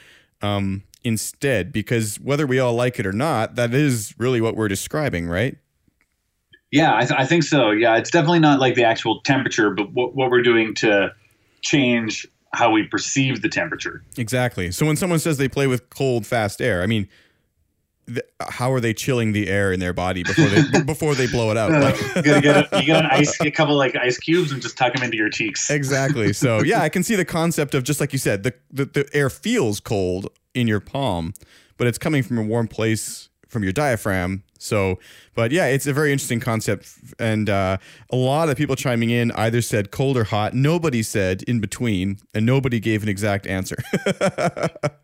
[0.42, 4.68] um, instead because whether we all like it or not that is really what we're
[4.68, 5.56] describing right?
[6.70, 7.70] Yeah I, th- I think so.
[7.70, 11.12] Yeah it's definitely not like the actual temperature but what, what we're doing to
[11.62, 14.02] change how we perceive the temperature.
[14.16, 14.72] Exactly.
[14.72, 17.08] So when someone says they play with cold fast air i mean
[18.06, 21.50] th- how are they chilling the air in their body before they before they blow
[21.50, 21.72] it out?
[21.72, 24.60] Uh, like- you get a, you get an ice a couple like ice cubes and
[24.62, 25.70] just tuck them into your cheeks.
[25.70, 26.32] exactly.
[26.32, 29.08] So yeah, I can see the concept of just like you said, the, the the
[29.12, 31.34] air feels cold in your palm,
[31.76, 34.42] but it's coming from a warm place from your diaphragm.
[34.62, 34.98] So,
[35.34, 37.78] but yeah, it's a very interesting concept, and uh,
[38.10, 40.52] a lot of people chiming in either said cold or hot.
[40.52, 43.76] Nobody said in between, and nobody gave an exact answer.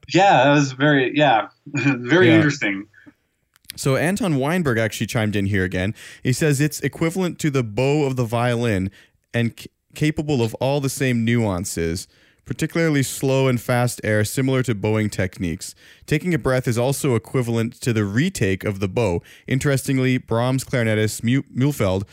[0.09, 2.37] Yeah, that was very yeah, very Yeah.
[2.37, 2.87] interesting.
[3.75, 5.95] So Anton Weinberg actually chimed in here again.
[6.23, 8.91] He says it's equivalent to the bow of the violin
[9.35, 12.07] and c- capable of all the same nuances,
[12.47, 15.75] particularly slow and fast air similar to bowing techniques.
[16.07, 19.23] Taking a breath is also equivalent to the retake of the bow.
[19.47, 22.05] Interestingly, Brahms clarinetist Mühlfeld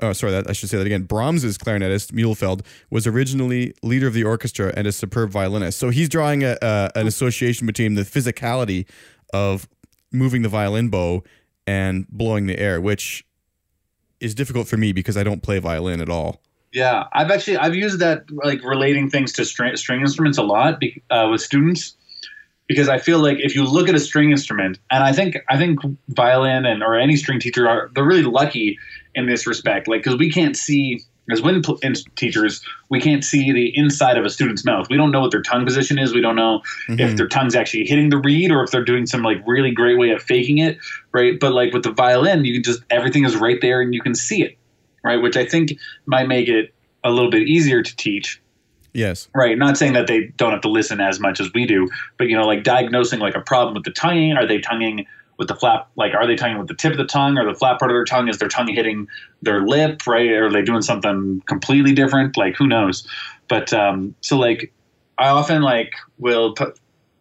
[0.00, 1.04] Oh, uh, sorry, that, I should say that again.
[1.04, 5.78] Brahms's clarinetist Mühlfeld was originally leader of the orchestra and a superb violinist.
[5.78, 8.86] So he's drawing a, a, an association between the physicality
[9.32, 9.68] of
[10.12, 11.22] moving the violin bow
[11.66, 13.24] and blowing the air, which
[14.20, 16.40] is difficult for me because I don't play violin at all.
[16.74, 20.80] Yeah, I've actually I've used that like relating things to string, string instruments a lot
[20.80, 21.96] be, uh, with students
[22.66, 25.56] because I feel like if you look at a string instrument, and I think I
[25.56, 28.76] think violin and or any string teacher are they're really lucky
[29.14, 31.00] in this respect, like because we can't see
[31.30, 34.88] as wind pl- in- teachers we can't see the inside of a student's mouth.
[34.90, 36.12] We don't know what their tongue position is.
[36.12, 39.22] We don't know if their tongue's actually hitting the reed or if they're doing some
[39.22, 40.76] like really great way of faking it,
[41.12, 41.38] right?
[41.38, 44.14] But like with the violin, you can just everything is right there and you can
[44.14, 44.58] see it,
[45.04, 45.22] right?
[45.22, 45.74] Which I think
[46.06, 46.74] might make it
[47.04, 48.40] a little bit easier to teach.
[48.94, 49.28] Yes.
[49.34, 49.58] Right.
[49.58, 52.36] Not saying that they don't have to listen as much as we do, but you
[52.36, 54.32] know, like diagnosing like a problem with the tonguing.
[54.32, 55.90] Are they tonguing with the flap?
[55.96, 57.94] Like, are they tonguing with the tip of the tongue or the flat part of
[57.94, 58.28] their tongue?
[58.28, 59.08] Is their tongue hitting
[59.42, 60.06] their lip?
[60.06, 60.30] Right?
[60.30, 62.36] Or are they doing something completely different?
[62.36, 63.06] Like, who knows?
[63.48, 64.72] But um, so like,
[65.18, 66.78] I often like will put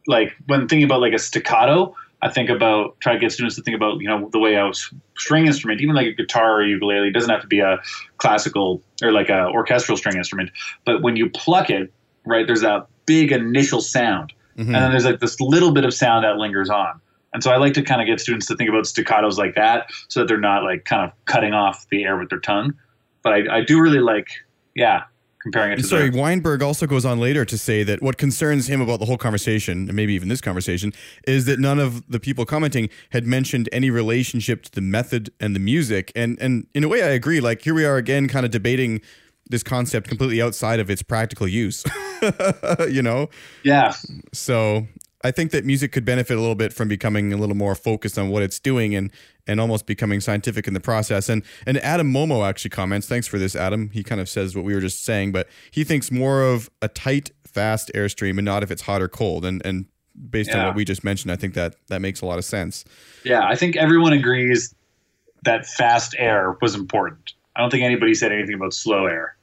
[0.07, 1.95] like when thinking about like a staccato.
[2.23, 4.71] I think about try to get students to think about you know the way a
[5.17, 7.79] string instrument, even like a guitar or ukulele, doesn't have to be a
[8.17, 10.49] classical or like a orchestral string instrument,
[10.85, 11.91] but when you pluck it,
[12.25, 14.67] right, there's that big initial sound, Mhm.
[14.67, 17.01] and then there's like this little bit of sound that lingers on.
[17.33, 19.89] And so I like to kind of get students to think about staccatos like that,
[20.07, 22.73] so that they're not like kind of cutting off the air with their tongue.
[23.23, 24.27] But I, I do really like,
[24.75, 25.03] yeah,
[25.43, 28.67] comparing it to sorry, the, Weinberg also goes on later to say that what concerns
[28.67, 30.93] him about the whole conversation, and maybe even this conversation,
[31.27, 35.55] is that none of the people commenting had mentioned any relationship to the method and
[35.55, 36.11] the music.
[36.15, 37.41] And and in a way, I agree.
[37.41, 39.01] Like here we are again, kind of debating
[39.49, 41.83] this concept completely outside of its practical use.
[42.89, 43.29] you know,
[43.63, 43.93] yeah,
[44.31, 44.87] so
[45.23, 48.17] I think that music could benefit a little bit from becoming a little more focused
[48.17, 49.11] on what it's doing and
[49.45, 51.29] and almost becoming scientific in the process.
[51.29, 53.89] And and Adam Momo actually comments, thanks for this, Adam.
[53.91, 56.87] He kind of says what we were just saying, but he thinks more of a
[56.87, 59.45] tight, fast airstream and not if it's hot or cold.
[59.45, 59.85] And and
[60.29, 62.85] based on what we just mentioned, I think that that makes a lot of sense.
[63.23, 63.47] yeah.
[63.47, 64.75] I think everyone agrees
[65.43, 67.33] that fast air was important.
[67.55, 69.35] I don't think anybody said anything about slow air.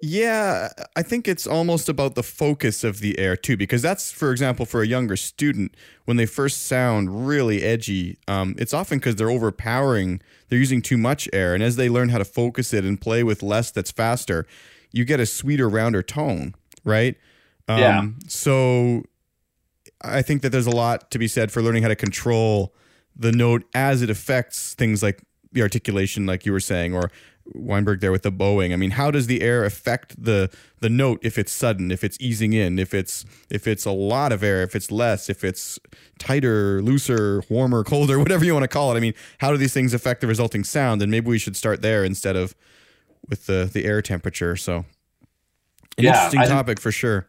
[0.00, 4.30] Yeah, I think it's almost about the focus of the air too, because that's, for
[4.30, 5.74] example, for a younger student,
[6.04, 10.96] when they first sound really edgy, um, it's often because they're overpowering, they're using too
[10.96, 11.52] much air.
[11.52, 14.46] And as they learn how to focus it and play with less that's faster,
[14.92, 17.16] you get a sweeter, rounder tone, right?
[17.66, 18.06] Um, Yeah.
[18.28, 19.02] So
[20.00, 22.72] I think that there's a lot to be said for learning how to control
[23.16, 27.10] the note as it affects things like the articulation, like you were saying, or
[27.54, 28.72] Weinberg there with the bowing.
[28.72, 32.16] I mean, how does the air affect the the note if it's sudden, if it's
[32.20, 35.78] easing in, if it's if it's a lot of air, if it's less, if it's
[36.18, 38.96] tighter, looser, warmer, colder, whatever you want to call it.
[38.96, 41.02] I mean, how do these things affect the resulting sound?
[41.02, 42.54] And maybe we should start there instead of
[43.28, 44.56] with the the air temperature.
[44.56, 47.28] So, an Yeah, interesting I topic for sure.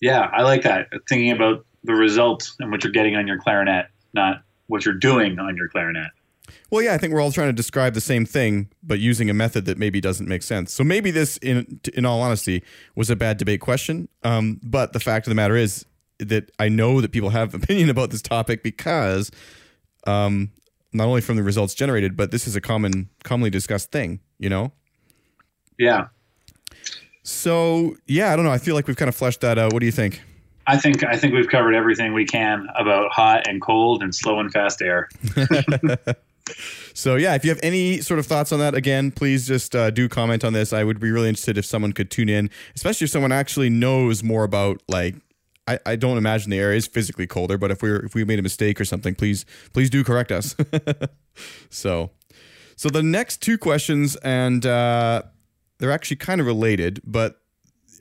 [0.00, 0.88] Yeah, I like that.
[1.08, 5.38] Thinking about the result and what you're getting on your clarinet, not what you're doing
[5.38, 6.10] on your clarinet.
[6.70, 9.34] Well, yeah, I think we're all trying to describe the same thing, but using a
[9.34, 10.72] method that maybe doesn't make sense.
[10.72, 12.62] So maybe this, in in all honesty,
[12.94, 14.08] was a bad debate question.
[14.22, 15.84] Um, but the fact of the matter is
[16.18, 19.30] that I know that people have opinion about this topic because,
[20.06, 20.50] um,
[20.92, 24.20] not only from the results generated, but this is a common, commonly discussed thing.
[24.38, 24.72] You know.
[25.78, 26.08] Yeah,
[27.22, 28.52] So yeah, I don't know.
[28.52, 29.72] I feel like we've kind of fleshed that out.
[29.72, 30.22] What do you think?
[30.66, 34.38] I think I think we've covered everything we can about hot and cold and slow
[34.38, 35.08] and fast air.
[36.94, 39.90] So yeah, if you have any sort of thoughts on that, again, please just uh,
[39.90, 40.72] do comment on this.
[40.72, 44.22] I would be really interested if someone could tune in, especially if someone actually knows
[44.22, 45.16] more about like.
[45.68, 48.40] I, I don't imagine the air is physically colder, but if we if we made
[48.40, 50.56] a mistake or something, please please do correct us.
[51.70, 52.10] so,
[52.74, 55.22] so the next two questions, and uh,
[55.78, 57.42] they're actually kind of related, but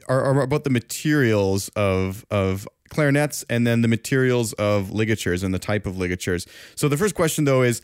[0.07, 5.53] are, are about the materials of of clarinets and then the materials of ligatures and
[5.53, 6.45] the type of ligatures.
[6.75, 7.81] So the first question though is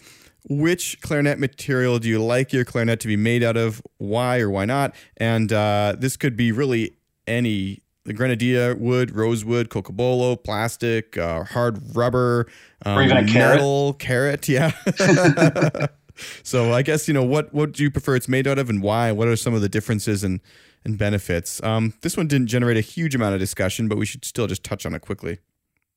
[0.50, 3.82] which clarinet material do you like your clarinet to be made out of?
[3.98, 4.95] Why or why not?
[5.18, 11.95] And uh, this could be really any the grenadilla wood, rosewood, cocobolo, plastic, uh, hard
[11.95, 12.48] rubber,
[12.86, 14.41] um, or even a metal, carrot.
[14.43, 15.88] carrot yeah.
[16.43, 18.82] so I guess you know what what do you prefer it's made out of and
[18.82, 19.12] why?
[19.12, 20.39] What are some of the differences and
[20.86, 21.62] and benefits?
[21.62, 24.64] Um, this one didn't generate a huge amount of discussion, but we should still just
[24.64, 25.39] touch on it quickly.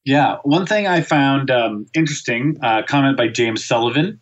[0.04, 4.18] Yeah, one thing I found um, interesting uh, comment by James Sullivan,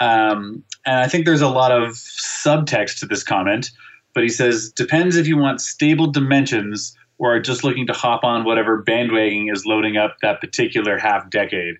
[0.00, 3.70] um, and I think there's a lot of subtext to this comment.
[4.14, 8.24] But he says depends if you want stable dimensions or are just looking to hop
[8.24, 11.76] on whatever bandwagon is loading up that particular half decade.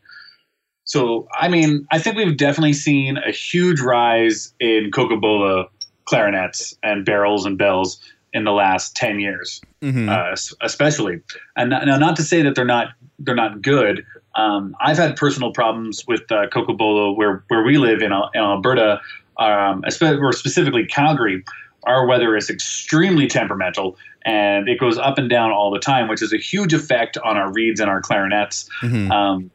[0.85, 5.69] So, I mean, I think we've definitely seen a huge rise in cocobolo
[6.05, 7.99] clarinets and barrels and bells
[8.35, 10.09] in the last 10 years, mm-hmm.
[10.09, 11.21] uh, especially.
[11.57, 12.89] And now, not to say that they're not
[13.19, 14.05] they're not good.
[14.37, 19.01] Um, I've had personal problems with uh, cocobolo where where we live in, in Alberta,
[19.39, 21.45] um, or specifically Calgary.
[21.87, 26.23] Our weather is extremely temperamental, and it goes up and down all the time, which
[26.23, 28.69] is a huge effect on our reeds and our clarinets.
[28.83, 29.13] Mm-hmm.
[29.13, 29.51] Um,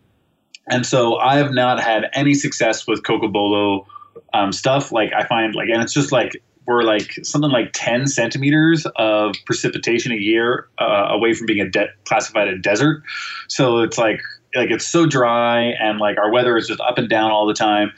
[0.70, 3.86] and so I have not had any success with Cocobolo
[4.34, 4.92] um, stuff.
[4.92, 9.34] Like I find like, and it's just like we're like something like 10 centimeters of
[9.48, 13.02] precipitation a year uh, away from being a de- classified a desert.
[13.48, 14.22] So it's like
[14.56, 17.54] like it's so dry and like our weather is just up and down all the
[17.54, 17.92] time.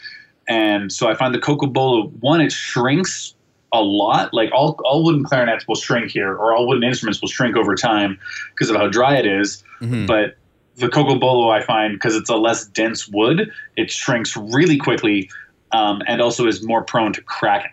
[0.47, 3.35] And so I find the Cocobolo one it shrinks
[3.71, 4.33] a lot.
[4.33, 7.75] Like all, all wooden clarinets will shrink here, or all wooden instruments will shrink over
[7.75, 9.63] time because of how dry it is.
[9.81, 10.07] Mm-hmm.
[10.07, 10.35] But
[10.75, 15.29] the Cocobolo, I find, because it's a less dense wood, it shrinks really quickly
[15.71, 17.71] um, and also is more prone to cracking.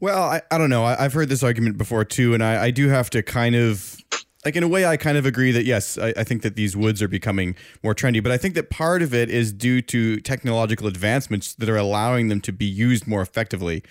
[0.00, 0.84] Well, I, I don't know.
[0.84, 4.03] I, have heard this argument before too, and I, I do have to kind of
[4.44, 6.76] like in a way i kind of agree that yes I, I, think that these
[6.76, 10.20] woods are becoming more trendy but i think that part of it is due to
[10.20, 13.82] technological advancements that are allowing them to be used more effectively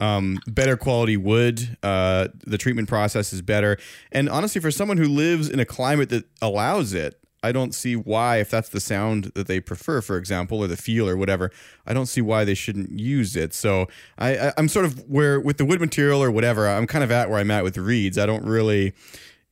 [0.00, 1.76] um, better quality wood.
[1.80, 3.78] Uh, the treatment process is better.
[4.10, 7.96] And honestly, for someone who lives in a climate that allows it, I don't see
[7.96, 11.50] why, if that's the sound that they prefer, for example, or the feel or whatever,
[11.86, 13.52] I don't see why they shouldn't use it.
[13.52, 17.02] So I, I, am sort of where with the wood material or whatever, I'm kind
[17.02, 18.16] of at where I'm at with reeds.
[18.16, 18.94] I don't really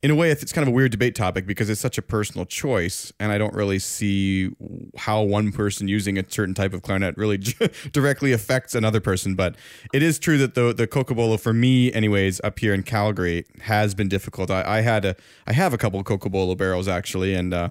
[0.03, 2.47] in a way, it's kind of a weird debate topic because it's such a personal
[2.47, 4.51] choice, and I don't really see
[4.97, 7.37] how one person using a certain type of clarinet really
[7.93, 9.35] directly affects another person.
[9.35, 9.57] But
[9.93, 13.95] it is true that the the Cocobolo, for me, anyways, up here in Calgary, has
[13.95, 14.51] been difficult.
[14.51, 17.69] I, I had a I have a couple of Cocobolo barrels actually, and uh,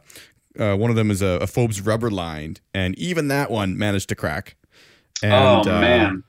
[0.59, 4.09] uh, one of them is a, a Fobes rubber lined, and even that one managed
[4.09, 4.55] to crack.
[5.23, 6.23] And, oh man!
[6.27, 6.28] Uh,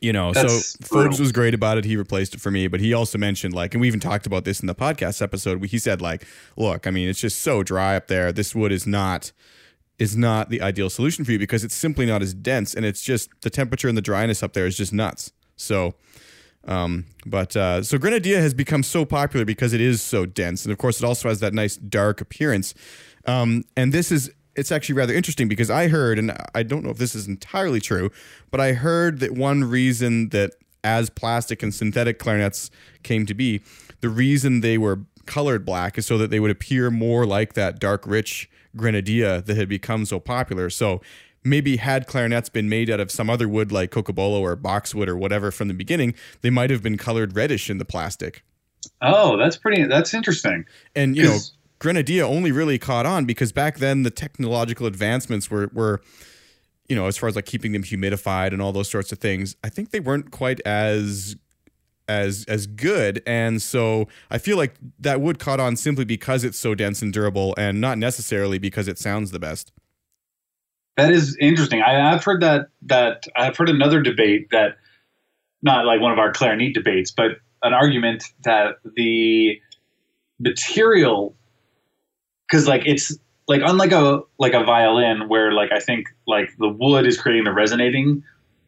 [0.00, 1.84] you know, That's so Fobes was great about it.
[1.84, 4.44] He replaced it for me, but he also mentioned like, and we even talked about
[4.44, 5.64] this in the podcast episode.
[5.64, 6.24] He said like,
[6.56, 8.30] look, I mean, it's just so dry up there.
[8.32, 9.32] This wood is not
[9.98, 13.02] is not the ideal solution for you because it's simply not as dense, and it's
[13.02, 15.32] just the temperature and the dryness up there is just nuts.
[15.56, 15.94] So,
[16.66, 20.72] um, but uh, so Grenadilla has become so popular because it is so dense, and
[20.72, 22.74] of course, it also has that nice dark appearance.
[23.26, 26.90] Um, and this is it's actually rather interesting because I heard, and I don't know
[26.90, 28.10] if this is entirely true,
[28.50, 32.70] but I heard that one reason that as plastic and synthetic clarinets
[33.02, 33.60] came to be,
[34.00, 37.78] the reason they were colored black is so that they would appear more like that
[37.78, 40.70] dark, rich grenadilla that had become so popular.
[40.70, 41.00] So
[41.44, 45.16] maybe had clarinets been made out of some other wood like cocobolo or boxwood or
[45.16, 48.42] whatever from the beginning, they might have been colored reddish in the plastic.
[49.02, 49.84] Oh, that's pretty.
[49.84, 50.64] That's interesting.
[50.94, 51.38] And you know,
[51.80, 56.00] Grenadilla only really caught on because back then the technological advancements were were
[56.88, 59.54] you know as far as like keeping them humidified and all those sorts of things
[59.62, 61.36] i think they weren't quite as
[62.10, 63.22] as as good.
[63.24, 67.12] And so i feel like that would caught on simply because it's so dense and
[67.12, 69.72] durable and not necessarily because it sounds the best.
[70.96, 71.82] That is interesting.
[71.82, 74.76] I, have heard that that i've heard another debate that
[75.62, 79.60] not like one of our clarinet debates but an argument that the
[80.38, 81.36] material
[82.50, 83.16] because like it's
[83.48, 87.44] like unlike a like a violin where like I think like the wood is creating
[87.44, 88.24] the resonating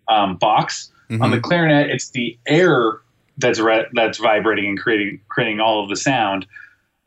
[0.09, 1.23] um, box mm-hmm.
[1.23, 1.45] on the mm-hmm.
[1.45, 3.01] clarinet it's the air
[3.39, 6.47] that's re- that's vibrating and creating creating all of the sound.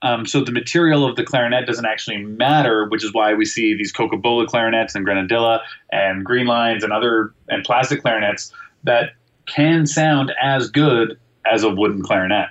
[0.01, 3.75] Um, so the material of the clarinet doesn't actually matter, which is why we see
[3.75, 5.61] these cocobolo clarinets and Grenadilla
[5.91, 8.53] and Green Lines and other and plastic clarinets
[8.83, 9.13] that
[9.47, 11.17] can sound as good
[11.51, 12.49] as a wooden clarinet.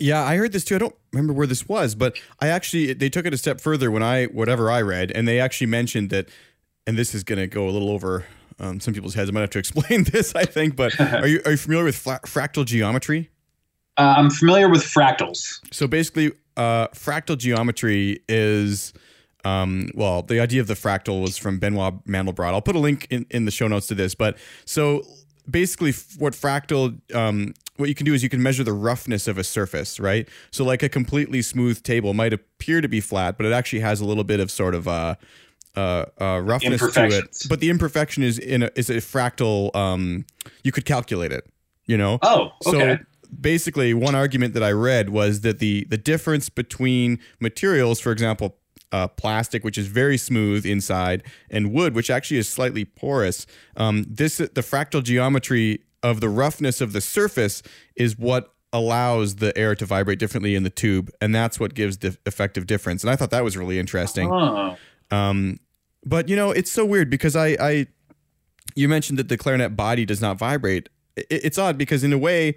[0.00, 0.76] Yeah, I heard this too.
[0.76, 3.90] I don't remember where this was, but I actually they took it a step further
[3.90, 6.28] when I whatever I read, and they actually mentioned that,
[6.86, 8.26] and this is going to go a little over
[8.58, 9.30] um, some people's heads.
[9.30, 10.76] I might have to explain this, I think.
[10.76, 13.30] But are you are you familiar with fractal geometry?
[13.96, 15.60] Uh, I'm familiar with fractals.
[15.74, 18.92] So basically, uh, fractal geometry is.
[19.42, 22.52] Um, well, the idea of the fractal was from Benoit Mandelbrot.
[22.52, 24.14] I'll put a link in, in the show notes to this.
[24.14, 24.36] But
[24.66, 25.02] so
[25.50, 29.38] basically, what fractal, um, what you can do is you can measure the roughness of
[29.38, 30.28] a surface, right?
[30.50, 34.00] So, like a completely smooth table might appear to be flat, but it actually has
[34.00, 35.16] a little bit of sort of uh,
[35.76, 37.46] uh, uh, roughness to it.
[37.48, 39.74] But the imperfection is in a, is a fractal.
[39.74, 40.26] Um,
[40.62, 41.48] you could calculate it.
[41.86, 42.18] You know.
[42.22, 42.96] Oh, okay.
[42.96, 43.04] So
[43.40, 48.56] basically, one argument that I read was that the the difference between materials, for example,
[48.92, 53.46] uh, plastic, which is very smooth inside, and wood, which actually is slightly porous.
[53.76, 57.62] Um, this the fractal geometry of the roughness of the surface
[57.96, 61.98] is what allows the air to vibrate differently in the tube, and that's what gives
[61.98, 63.02] the effective difference.
[63.02, 64.30] And I thought that was really interesting.
[64.32, 64.76] Oh.
[65.10, 65.58] Um,
[66.04, 67.86] but you know, it's so weird because I, I,
[68.74, 70.88] you mentioned that the clarinet body does not vibrate.
[71.16, 72.56] It, it's odd because in a way,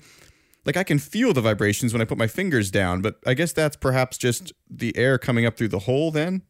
[0.65, 3.51] like I can feel the vibrations when I put my fingers down, but I guess
[3.51, 6.43] that's perhaps just the air coming up through the hole then.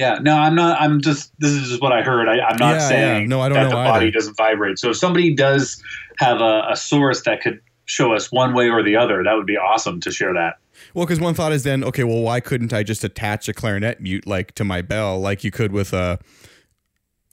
[0.00, 0.80] Yeah, no, I'm not.
[0.80, 1.30] I'm just.
[1.40, 2.26] This is just what I heard.
[2.26, 3.28] I, am not yeah, saying yeah.
[3.28, 3.90] no, I don't that know the either.
[3.90, 4.78] body doesn't vibrate.
[4.78, 5.82] So if somebody does
[6.16, 9.44] have a, a source that could show us one way or the other, that would
[9.44, 10.56] be awesome to share that.
[10.94, 14.00] Well, because one thought is then, okay, well, why couldn't I just attach a clarinet
[14.00, 16.18] mute like to my bell, like you could with a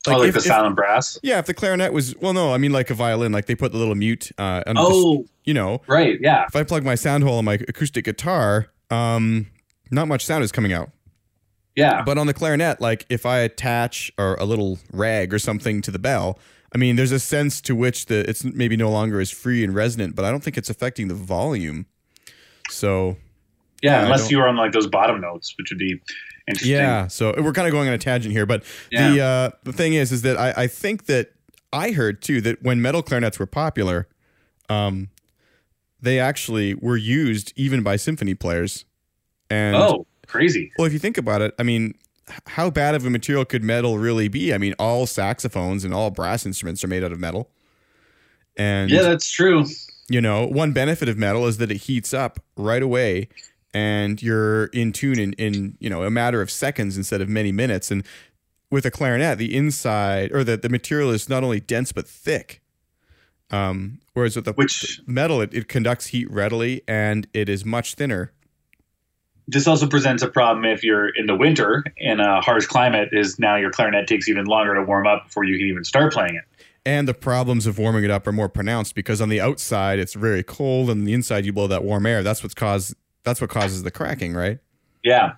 [0.06, 1.18] like, oh, like if, the silent brass.
[1.24, 3.72] Yeah, if the clarinet was well, no, I mean like a violin, like they put
[3.72, 4.30] the little mute.
[4.38, 6.20] Uh, oh, the, you know, right?
[6.20, 6.44] Yeah.
[6.50, 9.48] If I plug my sound hole on my acoustic guitar, um,
[9.90, 10.90] not much sound is coming out.
[11.78, 12.02] Yeah.
[12.02, 15.92] But on the clarinet, like if I attach or a little rag or something to
[15.92, 16.40] the bell,
[16.74, 19.74] I mean, there's a sense to which the it's maybe no longer as free and
[19.74, 21.86] resonant, but I don't think it's affecting the volume.
[22.70, 23.18] So.
[23.84, 26.02] Yeah, unless you were on like those bottom notes, which would be
[26.48, 26.72] interesting.
[26.72, 29.12] Yeah, so we're kind of going on a tangent here, but yeah.
[29.12, 31.34] the uh, the thing is, is that I, I think that
[31.72, 34.08] I heard too that when metal clarinets were popular,
[34.68, 35.10] um,
[36.02, 38.86] they actually were used even by symphony players.
[39.52, 40.72] And oh, crazy!
[40.78, 41.96] Well, if you think about it, I mean,
[42.46, 44.54] how bad of a material could metal really be?
[44.54, 47.50] I mean, all saxophones and all brass instruments are made out of metal.
[48.56, 49.66] And yeah, that's true.
[50.10, 53.30] You know, one benefit of metal is that it heats up right away
[53.74, 57.52] and you're in tune in, in you know a matter of seconds instead of many
[57.52, 58.04] minutes and
[58.72, 62.62] with a clarinet the inside or the, the material is not only dense but thick
[63.50, 67.94] um, whereas with the Which, metal it, it conducts heat readily and it is much
[67.94, 68.32] thinner
[69.48, 73.40] this also presents a problem if you're in the winter in a harsh climate is
[73.40, 76.36] now your clarinet takes even longer to warm up before you can even start playing
[76.36, 76.44] it
[76.86, 80.14] and the problems of warming it up are more pronounced because on the outside it's
[80.14, 82.96] very cold and the inside you blow that warm air that's what's caused
[83.28, 84.60] that's what causes the cracking, right?
[85.04, 85.34] Yeah.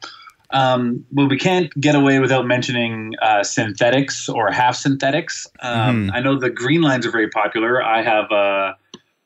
[0.51, 5.47] Um, well, we can't get away without mentioning uh, synthetics or half synthetics.
[5.61, 6.15] Um, mm-hmm.
[6.15, 7.83] I know the green lines are very popular.
[7.83, 8.77] I have a,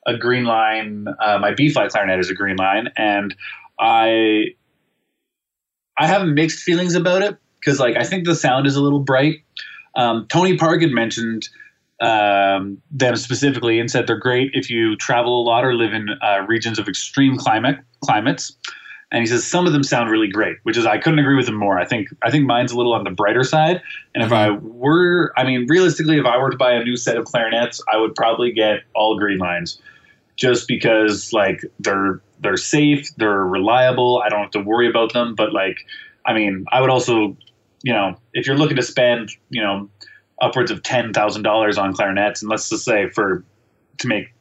[0.08, 1.08] a green line.
[1.20, 3.36] Uh, my B flat clarinet is a green line, and
[3.80, 4.56] I
[5.98, 9.00] I have mixed feelings about it because, like, I think the sound is a little
[9.00, 9.42] bright.
[9.96, 11.50] Um, Tony Park had mentioned
[12.02, 16.10] um, them specifically and said they're great if you travel a lot or live in
[16.22, 18.58] uh, regions of extreme climate climates.
[19.12, 21.48] And he says some of them sound really great, which is I couldn't agree with
[21.48, 21.80] him more.
[21.80, 23.80] I think I think mine's a little on the brighter side.
[24.16, 24.56] And if mm-hmm.
[24.56, 27.80] I were, I mean, realistically, if I were to buy a new set of clarinets,
[27.94, 29.80] I would probably get all green lines,
[30.36, 34.22] just because like they're they're safe, they're reliable.
[34.24, 35.36] I don't have to worry about them.
[35.36, 35.78] But like,
[36.26, 37.36] I mean, I would also,
[37.84, 39.90] you know, if you're looking to spend, you know,
[40.42, 43.44] upwards of ten thousand dollars on clarinets, and let's just say for
[44.00, 44.34] to make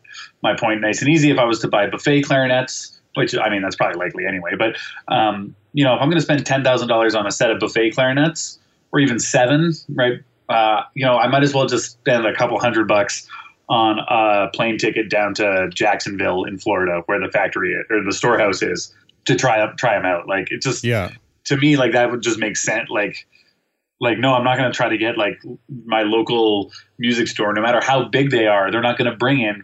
[0.43, 3.63] my point nice and easy, if I was to buy buffet clarinets which I mean
[3.63, 4.53] that's probably likely anyway.
[4.57, 4.77] But
[5.09, 7.59] um, you know, if I'm going to spend ten thousand dollars on a set of
[7.59, 8.59] buffet clarinets,
[8.93, 10.21] or even seven, right?
[10.49, 13.27] Uh, you know, I might as well just spend a couple hundred bucks
[13.73, 18.63] on a plane ticket down to Jacksonville in Florida, where the factory or the storehouse
[18.63, 18.95] is,
[19.25, 20.29] to try up try them out.
[20.29, 21.11] Like it just yeah.
[21.47, 22.89] To me, like that would just make sense.
[22.91, 23.27] Like
[24.01, 25.41] like no i'm not going to try to get like
[25.87, 29.41] my local music store no matter how big they are they're not going to bring
[29.41, 29.63] in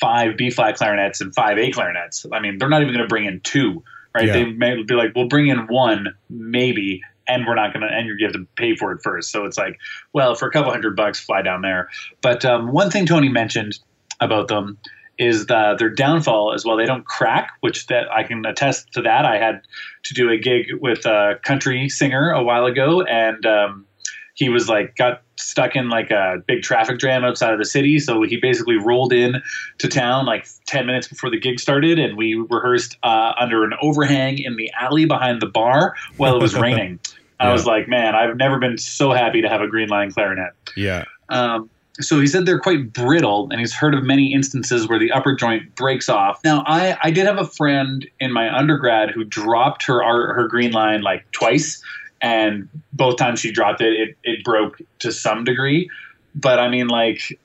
[0.00, 2.26] five B flat clarinets and five A clarinets.
[2.32, 3.82] I mean, they're not even going to bring in two,
[4.14, 4.26] right?
[4.26, 4.32] Yeah.
[4.32, 8.08] They may be like, we'll bring in one, maybe, and we're not going to, and
[8.18, 9.30] you have to pay for it first.
[9.30, 9.78] So it's like,
[10.12, 11.88] well, for a couple hundred bucks, fly down there.
[12.20, 13.78] But um, one thing Tony mentioned
[14.20, 14.78] about them
[15.18, 16.76] is the, their downfall as well.
[16.76, 19.24] They don't crack, which that I can attest to that.
[19.24, 19.62] I had
[20.04, 23.86] to do a gig with a country singer a while ago, and um,
[24.34, 27.98] he was like got stuck in like a big traffic jam outside of the city.
[27.98, 29.42] So he basically rolled in
[29.78, 33.72] to town like 10 minutes before the gig started, and we rehearsed uh, under an
[33.80, 36.98] overhang in the alley behind the bar while it was raining.
[37.40, 37.48] Yeah.
[37.48, 40.52] I was like, man, I've never been so happy to have a green line clarinet.
[40.76, 41.04] Yeah.
[41.28, 41.70] Um,
[42.00, 45.34] so he said they're quite brittle, and he's heard of many instances where the upper
[45.34, 46.42] joint breaks off.
[46.42, 50.02] Now, I, I did have a friend in my undergrad who dropped her
[50.34, 51.82] her green line like twice,
[52.20, 55.88] and both times she dropped it, it, it broke to some degree.
[56.34, 57.38] But I mean, like,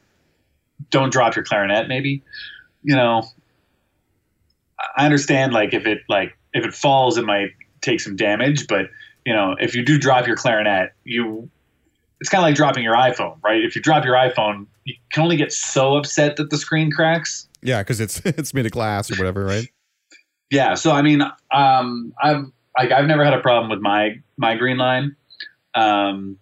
[0.89, 2.23] don't drop your clarinet, maybe.
[2.81, 3.23] You know,
[4.97, 8.89] I understand like if it like if it falls, it might take some damage, but
[9.29, 11.47] you know, if you do drop your clarinet, you
[12.19, 13.63] it's kind of like dropping your iPhone, right?
[13.63, 17.47] If you drop your iPhone, you can only get so upset that the screen cracks.
[17.61, 19.67] Yeah, because it's it's made of glass or whatever, right?
[20.49, 20.73] yeah.
[20.73, 21.21] So I mean,
[21.51, 25.15] um, I've like I've never had a problem with my my green line.
[25.75, 26.39] Um,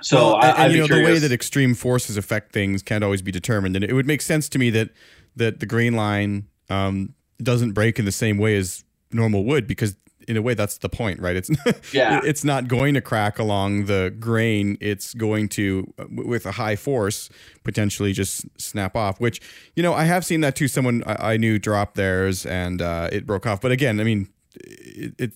[0.00, 1.08] so well, I, and, and you know curious.
[1.08, 4.22] the way that extreme forces affect things can't always be determined, and it would make
[4.22, 4.90] sense to me that
[5.34, 7.12] that the green line um,
[7.42, 9.96] doesn't break in the same way as normal would because
[10.28, 11.36] in a way that's the point right?
[11.36, 11.50] It's
[11.92, 12.20] yeah.
[12.24, 14.76] it's not going to crack along the grain.
[14.80, 17.28] It's going to with a high force
[17.62, 19.40] potentially just snap off which
[19.74, 20.68] you know i have seen that too.
[20.68, 23.60] Someone i, I knew dropped theirs and uh, it broke off.
[23.60, 25.32] But again i mean it, it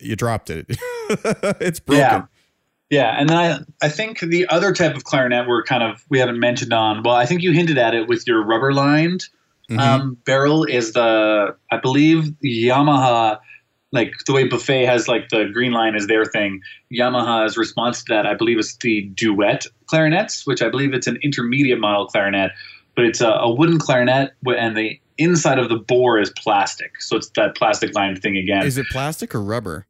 [0.00, 0.66] you dropped it.
[1.60, 2.00] It's broken.
[2.04, 2.22] Yeah.
[2.90, 6.18] Yeah, and then I I think the other type of clarinet we're kind of we
[6.18, 7.02] haven't mentioned on.
[7.02, 9.24] Well, I think you hinted at it with your rubber lined
[9.70, 9.78] Mhm.
[9.78, 13.38] um, barrel is the I believe Yamaha
[13.92, 16.60] like the way Buffet has like the green line is their thing.
[16.92, 21.18] Yamaha's response to that I believe is the duet clarinets, which I believe it's an
[21.22, 22.52] intermediate model clarinet,
[22.94, 27.16] but it's a, a wooden clarinet and the inside of the bore is plastic, so
[27.16, 28.64] it's that plastic lined thing again.
[28.64, 29.86] is it plastic or rubber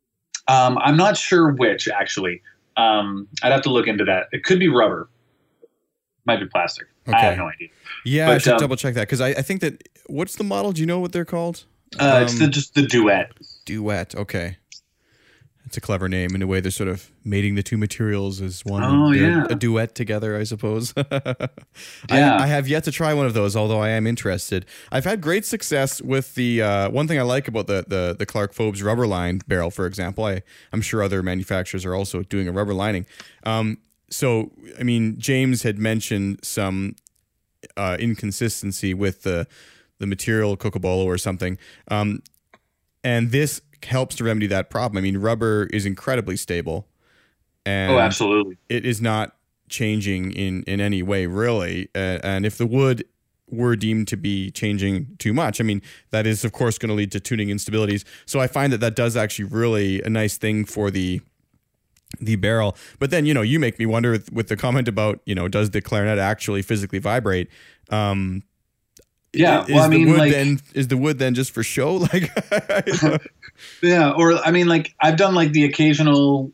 [0.46, 2.40] Um, I'm not sure which actually.
[2.76, 4.28] Um, I'd have to look into that.
[4.30, 5.08] It could be rubber.
[6.24, 6.86] Might be plastic.
[7.08, 7.68] I have no idea.
[8.04, 10.72] yeah i should um, double check that because I, I think that what's the model
[10.72, 11.64] do you know what they're called
[11.98, 13.32] Uh, it's Um, the, just the duet.
[13.68, 14.14] Duet.
[14.14, 14.56] Okay.
[15.66, 16.34] It's a clever name.
[16.34, 18.82] In a way, they're sort of mating the two materials as one.
[18.82, 19.44] Oh, yeah.
[19.50, 20.94] A duet together, I suppose.
[22.10, 22.36] Yeah.
[22.36, 24.64] I, I have yet to try one of those, although I am interested.
[24.90, 28.24] I've had great success with the uh, one thing I like about the the, the
[28.24, 30.24] Clark Fobes rubber lined barrel, for example.
[30.24, 30.42] I,
[30.72, 33.04] I'm sure other manufacturers are also doing a rubber lining.
[33.44, 33.78] Um,
[34.10, 36.96] so, I mean, James had mentioned some
[37.76, 39.46] uh, inconsistency with the
[39.98, 41.58] the material cocobolo or something.
[41.88, 42.22] Um,
[43.04, 44.98] and this helps to remedy that problem.
[44.98, 46.88] I mean, rubber is incredibly stable,
[47.64, 48.58] and Oh, absolutely.
[48.68, 49.36] it is not
[49.68, 51.88] changing in in any way really.
[51.94, 53.04] Uh, and if the wood
[53.50, 55.80] were deemed to be changing too much, I mean,
[56.10, 58.04] that is of course going to lead to tuning instabilities.
[58.26, 61.20] So I find that that does actually really a nice thing for the
[62.20, 62.76] the barrel.
[62.98, 65.48] But then you know you make me wonder with, with the comment about you know
[65.48, 67.48] does the clarinet actually physically vibrate?
[67.90, 68.42] Um,
[69.32, 71.62] Yeah, is well, I the mean, wood like- then is the wood then just for
[71.62, 71.96] show?
[72.12, 72.30] Like,
[73.82, 76.52] Yeah, or I mean, like I've done like the occasional,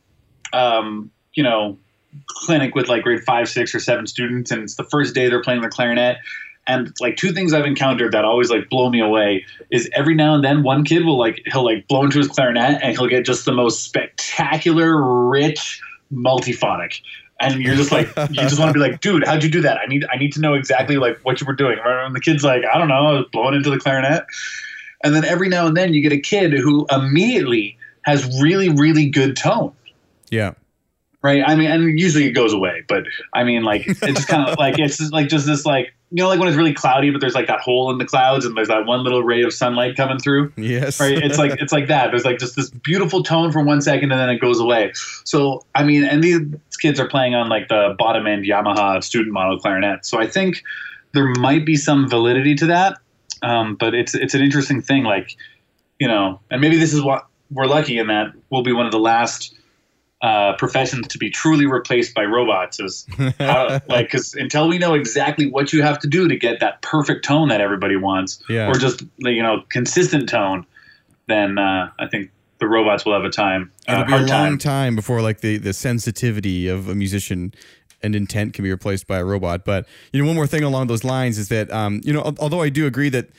[0.53, 1.77] um, you know,
[2.27, 5.41] clinic with like grade five, six, or seven students, and it's the first day they're
[5.43, 6.17] playing the clarinet.
[6.67, 10.33] And like two things I've encountered that always like blow me away is every now
[10.33, 13.23] and then one kid will like he'll like blow into his clarinet and he'll get
[13.23, 14.99] just the most spectacular,
[15.29, 15.79] rich
[16.11, 17.01] multiphonic.
[17.39, 19.77] And you're just like you just want to be like, dude, how'd you do that?
[19.77, 21.77] I need I need to know exactly like what you were doing.
[21.83, 24.25] And the kid's like, I don't know, I was blowing into the clarinet.
[25.03, 29.09] And then every now and then you get a kid who immediately has really, really
[29.09, 29.73] good tone.
[30.29, 30.53] yeah,
[31.25, 31.41] Right.
[31.43, 34.59] I mean, and usually it goes away, but I mean, like, it's just kind of
[34.59, 37.19] like, it's just like, just this, like, you know, like when it's really cloudy, but
[37.19, 39.97] there's like that hole in the clouds and there's that one little ray of sunlight
[39.97, 40.49] coming through.
[40.55, 41.17] yes, Right.
[41.17, 42.11] It's like, it's like that.
[42.11, 44.93] There's like just this beautiful tone for one second and then it goes away.
[45.25, 46.39] So, I mean, and these
[46.79, 50.05] kids are playing on like the bottom end Yamaha student model clarinet.
[50.05, 50.63] So I think
[51.11, 52.97] there might be some validity to that.
[53.41, 55.03] Um, but it's, it's an interesting thing.
[55.03, 55.35] Like,
[55.99, 58.93] you know, and maybe this is what we're lucky in that we'll be one of
[58.93, 59.53] the last
[60.27, 63.05] uh, professions to be truly replaced by robots is
[63.39, 66.81] how, like because until we know exactly what you have to do to get that
[66.81, 68.69] perfect tone that everybody wants Yeah.
[68.69, 70.65] or just you know consistent tone
[71.27, 74.27] then uh, i think the robots will have a time uh, It'll be a long
[74.27, 74.57] time.
[74.57, 77.53] time before like the the sensitivity of a musician
[78.01, 79.65] and intent can be replaced by a robot.
[79.65, 82.61] But you know, one more thing along those lines is that um, you know, although
[82.61, 83.29] I do agree that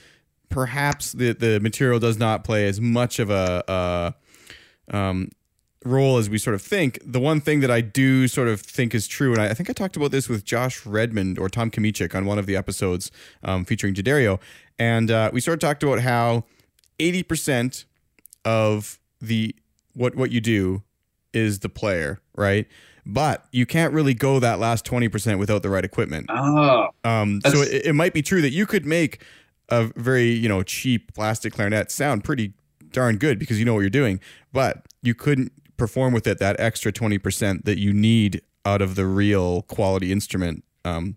[0.48, 5.30] perhaps the the material does not play as much of a, a um,
[5.84, 6.98] role as we sort of think.
[7.04, 9.70] The one thing that I do sort of think is true, and I, I think
[9.70, 13.10] I talked about this with Josh Redmond or Tom Kamichik on one of the episodes
[13.42, 14.40] um, featuring Jaderio,
[14.78, 16.44] and uh, we sort of talked about how
[16.98, 17.84] eighty percent
[18.44, 19.54] of the
[19.94, 20.82] what what you do
[21.32, 22.66] is the player, right?
[23.04, 26.26] But you can't really go that last twenty percent without the right equipment.
[26.30, 29.22] oh Um, so it, it might be true that you could make
[29.68, 32.52] a very you know cheap plastic clarinet sound pretty
[32.90, 34.20] darn good because you know what you're doing,
[34.52, 38.94] but you couldn't perform with it that extra twenty percent that you need out of
[38.94, 40.64] the real quality instrument.
[40.84, 41.16] Um,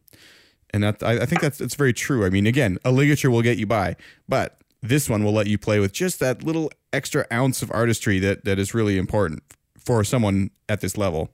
[0.71, 2.25] and that I, I think that's it's very true.
[2.25, 3.95] I mean, again, a ligature will get you by,
[4.27, 8.19] but this one will let you play with just that little extra ounce of artistry
[8.19, 9.43] that that is really important
[9.77, 11.29] for someone at this level.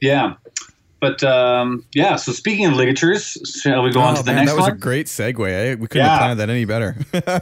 [0.00, 0.34] Yeah.
[1.00, 4.44] But um, yeah, so speaking of ligatures, shall we go oh, on to the man,
[4.44, 4.72] next that was one?
[4.72, 5.78] a great segue.
[5.78, 6.10] We couldn't Yeah.
[6.10, 6.94] have planned that any better.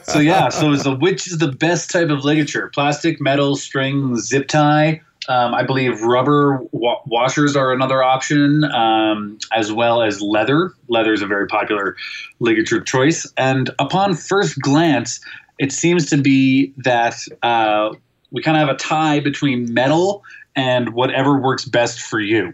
[0.05, 2.71] so yeah, so it's a, which is the best type of ligature?
[2.73, 5.01] Plastic, metal, string, zip tie.
[5.29, 10.73] Um, I believe rubber wa- washers are another option, um, as well as leather.
[10.89, 11.97] Leather is a very popular
[12.39, 13.31] ligature choice.
[13.37, 15.21] And upon first glance,
[15.59, 17.91] it seems to be that uh,
[18.31, 20.23] we kind of have a tie between metal
[20.57, 22.53] and whatever works best for you.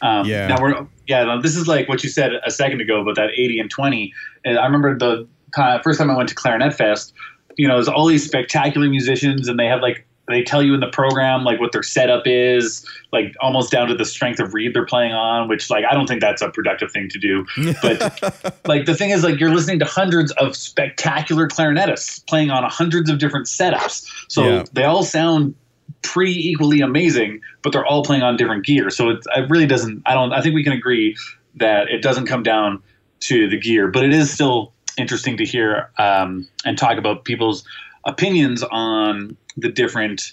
[0.00, 0.46] Um, Yeah.
[0.48, 1.38] Now we're yeah.
[1.42, 4.12] This is like what you said a second ago about that eighty and twenty.
[4.44, 7.12] And I remember the kind of first time I went to Clarinet Fest.
[7.56, 10.80] You know, there's all these spectacular musicians, and they have like they tell you in
[10.80, 14.72] the program like what their setup is, like almost down to the strength of reed
[14.72, 15.48] they're playing on.
[15.48, 17.44] Which like I don't think that's a productive thing to do.
[17.82, 22.62] But like the thing is like you're listening to hundreds of spectacular clarinetists playing on
[22.70, 24.06] hundreds of different setups.
[24.28, 24.64] So Yeah.
[24.72, 25.54] they all sound
[26.02, 28.90] pretty equally amazing, but they're all playing on different gear.
[28.90, 30.02] So it, it really doesn't.
[30.06, 30.32] I don't.
[30.32, 31.16] I think we can agree
[31.56, 32.82] that it doesn't come down
[33.20, 37.64] to the gear, but it is still interesting to hear um, and talk about people's
[38.04, 40.32] opinions on the different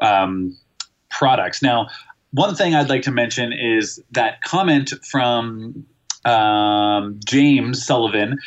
[0.00, 0.56] um,
[1.10, 1.62] products.
[1.62, 1.88] Now,
[2.32, 5.86] one thing I'd like to mention is that comment from
[6.24, 8.38] um, James Sullivan,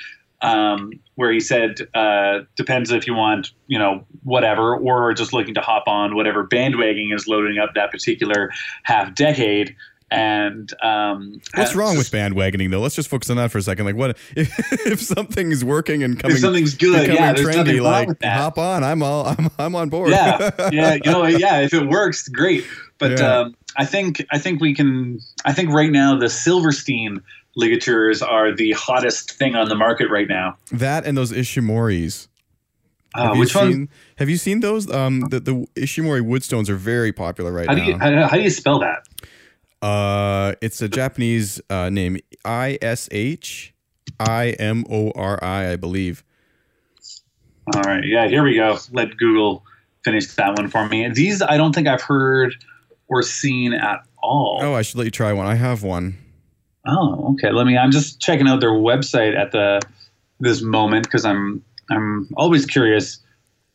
[0.42, 5.54] um, where he said, uh, "Depends if you want, you know, whatever, or just looking
[5.56, 8.52] to hop on whatever bandwagon is loading up that particular
[8.84, 9.76] half decade."
[10.10, 12.80] And um, What's wrong with bandwagoning though?
[12.80, 13.86] Let's just focus on that for a second.
[13.86, 16.36] Like, what if, if something is working and coming?
[16.38, 18.38] if something's good, yeah, there's nothing trendy, wrong like with that.
[18.38, 18.86] hop on.
[18.86, 19.26] I'm all.
[19.28, 19.50] I'm.
[19.60, 20.12] I'm on board.
[20.12, 21.60] yeah, yeah, you know, yeah.
[21.60, 22.64] If it works, great.
[23.00, 23.40] But Yeah.
[23.40, 25.20] um, I think I think we can.
[25.44, 27.22] I think right now the Silverstein
[27.58, 30.56] ligatures are the hottest thing on the market right now.
[30.72, 32.28] that and those Ishimoris.
[33.16, 33.72] Uh, which one?
[33.72, 34.90] seen, Have you seen those?
[34.92, 37.88] Um, the the Ishimori woodstones are very popular right How do now.
[37.88, 39.08] you how, how do you spell that?
[39.82, 42.18] Uh, it's a Japanese uh, name.
[42.46, 43.74] I S H
[44.20, 46.24] I M O R I, I believe.
[47.76, 48.78] All right, yeah, here we go.
[48.92, 49.64] Let Google
[50.04, 51.10] finish that one for me.
[51.10, 52.54] These I don't think I've heard
[53.08, 54.60] or seen at all.
[54.62, 55.48] Oh, I should let you try one.
[55.48, 56.18] I have one.
[56.88, 57.52] Oh, okay.
[57.52, 57.78] Let me.
[57.78, 59.82] I'm just checking out their website at the
[60.40, 63.20] this moment because I'm I'm always curious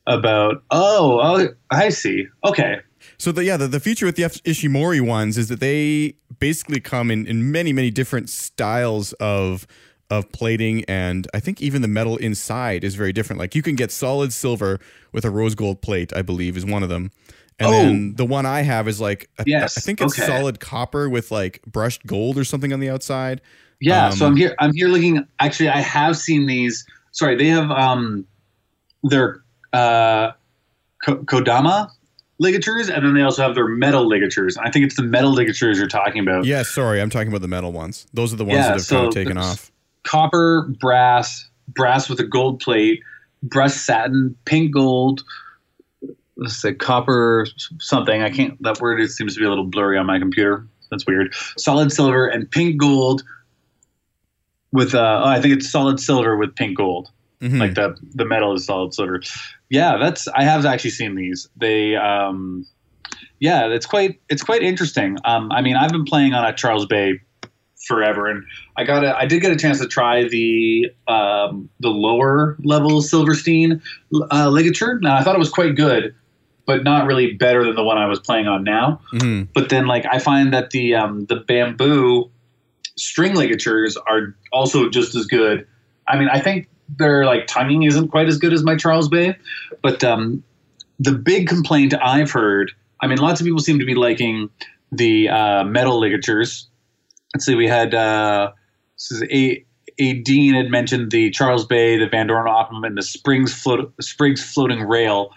[0.07, 0.63] about.
[0.71, 2.27] Oh, oh, I see.
[2.45, 2.81] Okay.
[3.19, 6.81] So the yeah, the, the feature with the F- Ishimori ones is that they basically
[6.81, 9.67] come in, in many, many different styles of
[10.11, 13.41] of plating and I think even the metal inside is very different.
[13.41, 14.79] Like you can get solid silver
[15.11, 17.13] with a rose gold plate, I believe, is one of them.
[17.59, 17.71] And Oh.
[17.73, 20.27] then the one I have is like I- Yes, I think it's okay.
[20.27, 23.41] solid copper with like brushed gold or something on the outside.
[23.81, 24.11] Yeah.
[24.11, 24.55] so Um, I'm here.
[24.59, 25.27] I'm here looking.
[25.41, 26.87] Actually, I have seen these.
[27.13, 28.25] Sorry, they have um,
[29.03, 29.43] their
[29.73, 30.33] uh,
[31.07, 31.91] Kodama
[32.39, 34.57] ligatures, and then they also have their metal ligatures.
[34.57, 36.45] I think it's the metal ligatures you're talking about.
[36.45, 38.07] Yeah, sorry, I'm talking about the metal ones.
[38.15, 39.71] Those are the ones Yeah, that have kind of taken off.
[40.05, 43.01] copper, brass, brass with a gold plate,
[43.43, 45.23] brushed satin, pink gold.
[46.37, 47.47] Let's say copper
[47.79, 48.23] something.
[48.23, 48.61] I can't.
[48.63, 50.67] That word it seems to be a little blurry on my computer.
[50.91, 51.35] That's weird.
[51.57, 53.23] Solid silver and pink gold.
[54.73, 57.11] With uh, oh, I think it's solid silver with pink gold.
[57.43, 57.61] Mhm.
[57.61, 59.21] Like the the metal is solid silver.
[59.69, 60.29] Yeah, that's.
[60.29, 61.49] I have actually seen these.
[61.57, 61.97] They.
[61.97, 62.67] Um,
[63.41, 65.19] yeah, it's quite it's quite interesting.
[65.25, 67.21] Um, I mean, I've been playing on a Charles Bay
[67.87, 68.45] forever, and
[68.77, 73.03] I got a, I did get a chance to try the um, the lower level
[73.03, 73.83] Silverstein
[74.31, 75.01] uh, ligature.
[75.01, 76.15] Now I thought it was quite good,
[76.67, 79.01] but not really better than the one I was playing on now.
[79.13, 79.49] Mhm.
[79.55, 82.31] But then like I find that the um, the bamboo
[82.97, 85.67] string ligatures are also just as good.
[86.09, 89.37] I mean, I think their like tonguing isn't quite as good as my Charles Bay,
[89.83, 90.43] but um,
[90.99, 92.73] the big complaint I've heard.
[93.01, 94.51] I mean, lots of people seem to be liking
[94.93, 96.69] the uh, metal ligatures.
[97.35, 98.53] Let's see, we had uh,
[98.95, 99.65] this is a.
[99.99, 104.43] A Dean had mentioned the Charles Bay, the Vandoren Optimum, and the Springs float, Spriggs
[104.43, 105.31] floating rail.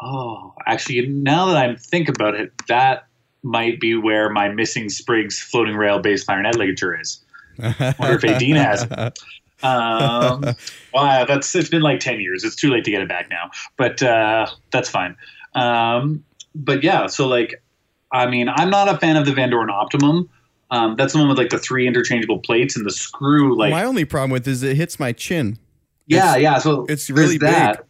[0.00, 3.06] Oh, actually, now that I think about it, that
[3.42, 7.20] might be where my missing Spriggs floating rail bass clarinet ligature is.
[7.58, 9.18] wonder if Adine has it.
[9.62, 10.44] Um,
[10.92, 12.44] wow, that's it's been like ten years.
[12.44, 15.16] It's too late to get it back now, but uh, that's fine.
[15.54, 16.22] Um,
[16.54, 17.62] but yeah, so like,
[18.12, 20.28] I mean, I'm not a fan of the Vandoren Optimum.
[20.70, 23.56] Um, that's the one with like the three interchangeable plates and the screw.
[23.56, 25.58] Like, my only problem with is it hits my chin.
[26.06, 26.58] yeah, it's- yeah.
[26.58, 27.85] So it's really that.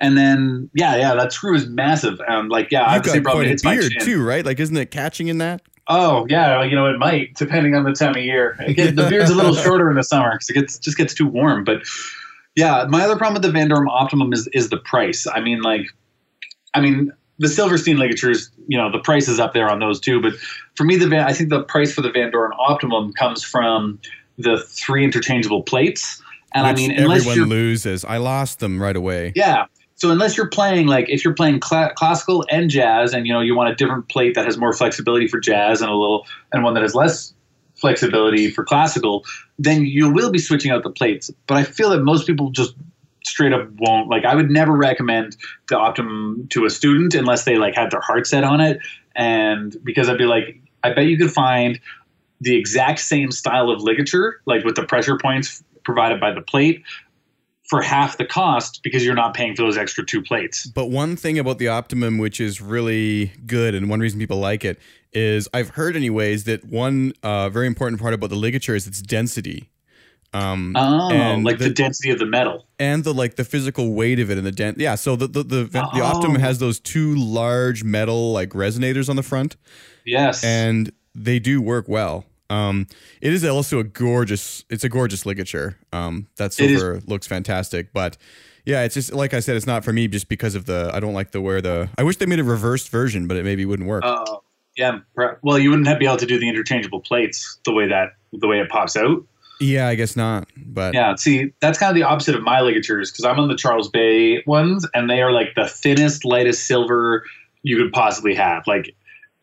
[0.00, 2.20] And then yeah, yeah, that screw is massive.
[2.28, 3.44] Um, like yeah, I have You've got problem.
[3.44, 4.44] quite It a beard too, right?
[4.44, 5.62] Like, isn't it catching in that?
[5.88, 8.56] Oh yeah, you know it might depending on the time of year.
[8.58, 11.64] The beard's a little shorter in the summer because it gets just gets too warm.
[11.64, 11.82] But
[12.54, 15.26] yeah, my other problem with the Vandoren Optimum is is the price.
[15.26, 15.86] I mean, like,
[16.74, 20.20] I mean the Silverstein ligatures, you know, the price is up there on those too.
[20.20, 20.34] But
[20.74, 23.98] for me, the Van, I think the price for the Van Optimum comes from
[24.38, 26.20] the three interchangeable plates.
[26.52, 28.04] And Which I mean, unless everyone loses.
[28.04, 29.32] I lost them right away.
[29.36, 29.66] yeah.
[29.98, 33.40] So unless you're playing like if you're playing cla- classical and jazz, and you know
[33.40, 36.62] you want a different plate that has more flexibility for jazz and a little and
[36.62, 37.34] one that has less
[37.74, 39.24] flexibility for classical,
[39.58, 41.30] then you will be switching out the plates.
[41.46, 42.74] But I feel that most people just
[43.24, 44.08] straight up won't.
[44.08, 45.36] Like I would never recommend
[45.68, 48.78] the Optimum to a student unless they like had their heart set on it,
[49.16, 51.80] and because I'd be like, I bet you could find
[52.40, 56.84] the exact same style of ligature, like with the pressure points provided by the plate,
[57.68, 60.66] for half the cost because you're not paying for those extra two plates.
[60.66, 64.64] But one thing about the Optimum, which is really good, and one reason people like
[64.64, 64.78] it,
[65.12, 69.00] is I've heard, anyways, that one uh, very important part about the ligature is its
[69.02, 69.68] density.
[70.34, 72.66] Um, Oh, and like the, the- density of the metal.
[72.78, 74.78] and the like the physical weight of it and the dent.
[74.78, 76.02] Yeah, so the the the, the Oh.
[76.04, 79.56] Optimum has those two large metal like resonators on the front,
[80.04, 80.44] Yes.
[80.44, 82.24] and they do work well.
[82.50, 82.86] Um,
[83.20, 84.64] it is also a gorgeous.
[84.70, 85.78] It's a gorgeous ligature.
[85.92, 88.16] Um, that silver looks fantastic, but
[88.64, 90.90] yeah, it's just like I said, it's not for me just because of the.
[90.92, 91.88] I don't like the where the.
[91.98, 94.04] I wish they made a reversed version, but it maybe wouldn't work.
[94.04, 94.24] Uh,
[94.76, 95.00] yeah.
[95.42, 98.46] Well, you wouldn't have be able to do the interchangeable plates the way that the
[98.46, 99.24] way it pops out.
[99.60, 100.48] yeah, I guess not.
[100.56, 101.16] But Yeah.
[101.16, 104.42] See, that's kind of the opposite of my ligatures because I'm on the Charles Bay
[104.46, 107.24] ones, and they are like the thinnest, lightest silver
[107.62, 108.62] you could possibly have.
[108.66, 108.94] Like,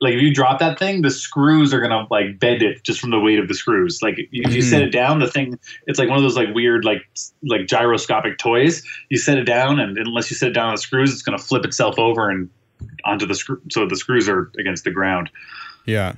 [0.01, 3.11] like if you drop that thing, the screws are gonna like bend it just from
[3.11, 3.99] the weight of the screws.
[4.01, 4.69] Like if you Mhm.
[4.69, 7.01] set it down, the thing it's like one of those like weird like
[7.43, 8.83] like gyroscopic toys.
[9.09, 11.37] You set it down, and unless you set it down on the screws, it's gonna
[11.37, 12.49] flip itself over and
[13.05, 13.61] onto the screw.
[13.71, 15.29] So the screws are against the ground.
[15.85, 16.15] Yeah.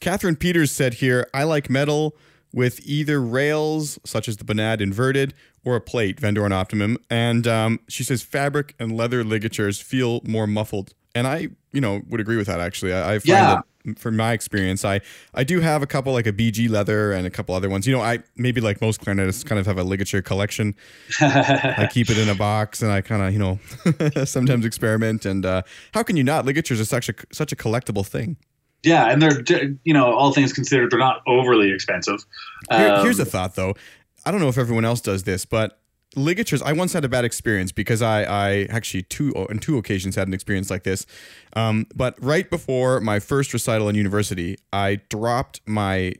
[0.00, 2.16] Catherine Peters said here, I like metal
[2.52, 6.96] with either rails, such as the Bonade inverted, or a plate, Vandoren Optimum.
[7.10, 10.94] And um, she says fabric and leather ligatures feel more muffled.
[11.18, 12.92] And I, you know, would agree with that actually.
[12.92, 13.54] I, I find Yeah.
[13.86, 15.00] that from my experience, I,
[15.34, 17.86] I do have a couple like a BG leather and a couple other ones.
[17.86, 20.74] You know, I maybe like most clarinetists kind of have a ligature collection.
[21.20, 23.58] I keep it in a box and I kind of, you know,
[24.24, 25.24] sometimes experiment.
[25.24, 25.62] And uh,
[25.94, 26.44] how can you not?
[26.44, 28.36] Ligatures are such a such a collectible thing.
[28.84, 29.42] yeah, and they're
[29.84, 32.20] you know all things considered, they're not overly expensive.
[32.70, 33.74] Here- Um, here's a thought though.
[34.26, 35.80] I don't know if everyone else does this, but
[36.18, 36.62] ligatures.
[36.62, 40.28] I once had a bad experience because I, I actually two on two occasions had
[40.28, 41.06] an experience like this.
[41.54, 46.14] Um, but right before my first recital in university, I dropped my.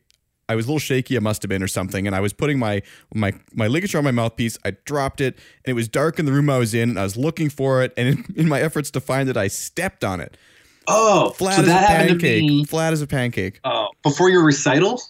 [0.50, 1.14] I was a little shaky.
[1.14, 2.80] I must have been or something, and I was putting my
[3.14, 4.56] my my ligature on my mouthpiece.
[4.64, 5.34] I dropped it,
[5.64, 6.88] and it was dark in the room I was in.
[6.88, 9.48] And I was looking for it, and in, in my efforts to find it, I
[9.48, 10.36] stepped on it.
[10.86, 12.66] Oh, Flat so as a pancake.
[12.66, 13.60] Flat as a pancake.
[13.64, 15.02] oh, before your recital.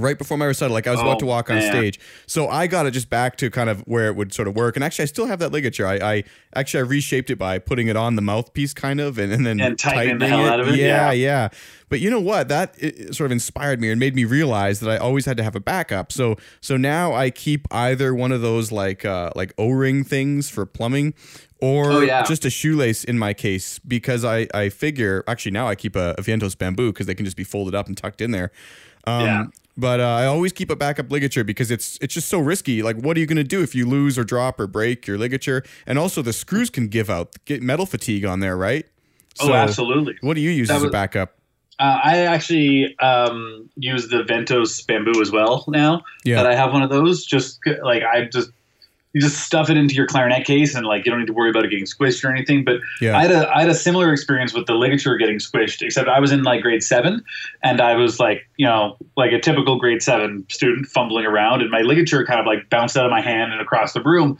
[0.00, 1.70] Right before my recital, like I was Oh, about to walk on man.
[1.70, 2.00] stage.
[2.26, 4.76] So I got it just back to kind of where it would sort of work.
[4.76, 5.86] And actually, I still have that ligature.
[5.86, 6.24] I, I
[6.54, 9.60] actually I reshaped it by putting it on the mouthpiece, kind of, and, and then
[9.60, 11.12] And tightening the hell out of it, Yeah, yeah.
[11.12, 11.48] yeah.
[11.88, 12.48] But you know what?
[12.48, 15.36] That it, it sort of inspired me and made me realize that I always had
[15.38, 16.12] to have a backup.
[16.12, 20.48] So so now I keep either one of those like uh, like O ring things
[20.48, 21.14] for plumbing.
[21.62, 22.22] Or Oh, yeah.
[22.22, 26.14] just a shoelace in my case because I, I figure actually now I keep a,
[26.16, 28.50] a Vientos bamboo because they can just be folded up and tucked in there.
[29.06, 29.44] Um, Yeah.
[29.76, 32.82] But uh, I always keep a backup ligature because it's it's just so risky.
[32.82, 35.16] Like, what are you going to do if you lose or drop or break your
[35.16, 35.62] ligature?
[35.86, 38.86] And also, the screws can give out, get metal fatigue on there, right?
[39.40, 40.16] oh, absolutely.
[40.20, 41.36] What do you use That as a backup?
[41.78, 46.36] Uh, I actually um, use the Ventos bamboo as well now Yeah.
[46.36, 47.24] that I have one of those.
[47.24, 48.50] Just like I just
[49.12, 51.50] you just stuff it into your clarinet case and like you don't need to worry
[51.50, 52.64] about it getting squished or anything.
[52.64, 53.16] But Yeah.
[53.18, 56.20] I had a I had a similar experience with the ligature getting squished, except I
[56.20, 57.24] was in like grade seven
[57.62, 61.70] and I was like you know like a typical grade seven student fumbling around and
[61.70, 64.38] my ligature kind of like bounced out of my hand and across the room,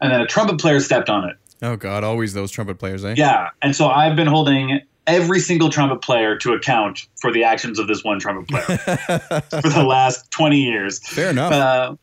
[0.00, 1.36] and then a trumpet player stepped on it.
[1.62, 3.14] oh God, always those trumpet players, eh?
[3.16, 7.80] Yeah, and so I've been holding every single trumpet player to account for the actions
[7.80, 8.78] of this one trumpet player
[9.50, 11.00] for the last 20 years.
[11.08, 11.52] Fair enough.
[11.52, 11.96] Uh,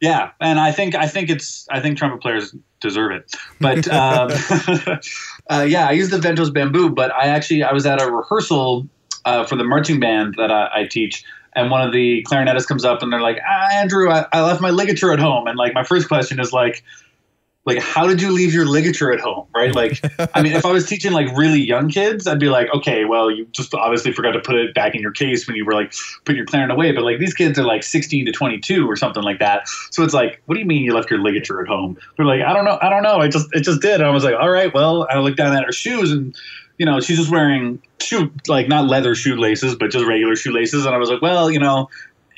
[0.00, 3.32] yeah, and I think I think it's I think trumpet players deserve it.
[3.60, 4.30] But um,
[5.50, 8.86] uh, yeah, I use the Ventos bamboo, but I actually I was at a rehearsal
[9.24, 11.24] uh, for the marching band that I, I teach.
[11.54, 14.60] And one of the clarinetists comes up and they're like, ah, Andrew, I, I left
[14.60, 15.46] my ligature at home.
[15.46, 16.84] And like, my first question is like,
[17.66, 19.46] like, how did you leave your ligature at home?
[19.54, 19.74] Right.
[19.74, 20.00] Like,
[20.34, 23.30] I mean, if I was teaching like really young kids, I'd be like, okay, well,
[23.30, 25.92] you just obviously forgot to put it back in your case when you were like
[26.24, 26.92] putting your clarinet away.
[26.92, 29.68] But like these kids are like 16 to 22 or something like that.
[29.90, 31.98] So it's like, what do you mean you left your ligature at home?
[32.16, 33.18] They're like, I don't know, I don't know.
[33.18, 33.96] I just it just did.
[33.96, 36.36] And I was like, all right, well, I looked down at her shoes and
[36.78, 40.86] you know, she's just wearing shoe like not leather shoelaces, but just regular shoelaces.
[40.86, 41.88] And I was like, well, you know,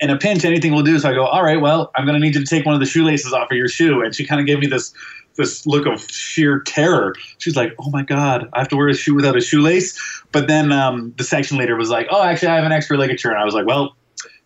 [0.01, 0.99] in a pinch, anything will do.
[0.99, 2.81] So I go, all right, well, I'm going to need you to take one of
[2.81, 4.03] the shoelaces off of your shoe.
[4.03, 4.93] And she kind of gave me this
[5.39, 7.15] this look of sheer terror.
[7.39, 9.99] She's like, "Oh my god, I have to wear a shoe without a shoelace."
[10.33, 13.31] But then um, the section leader was like, "Oh, actually, I have an extra ligature,"
[13.31, 13.95] and I was like, "Well."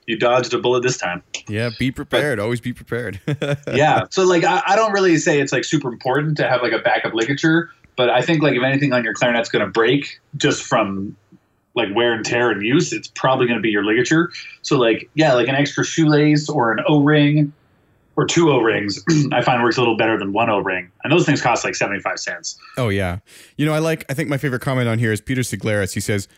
[0.09, 1.23] You dodged a bullet this time.
[1.49, 2.39] Yeah, be prepared.
[2.39, 3.21] But, Always be prepared.
[3.73, 4.03] yeah.
[4.11, 6.81] So, like, I, I don't really say it's like super important to have like a
[6.81, 10.65] backup ligature, but I think like if anything on your clarinet's going to break just
[10.65, 11.17] from
[11.75, 14.31] like wear and tear and use, it's probably going to be your ligature.
[14.63, 17.53] So like yeah, like an extra shoelace or an O-ring
[18.17, 19.03] or two O-rings,
[19.33, 20.91] I find works a little better than one O-ring.
[21.03, 22.59] And those things cost like 75 cents.
[22.77, 23.19] Oh yeah.
[23.57, 25.95] You know, I like I think my favorite comment on here is Peter Siglaris.
[25.95, 26.29] He says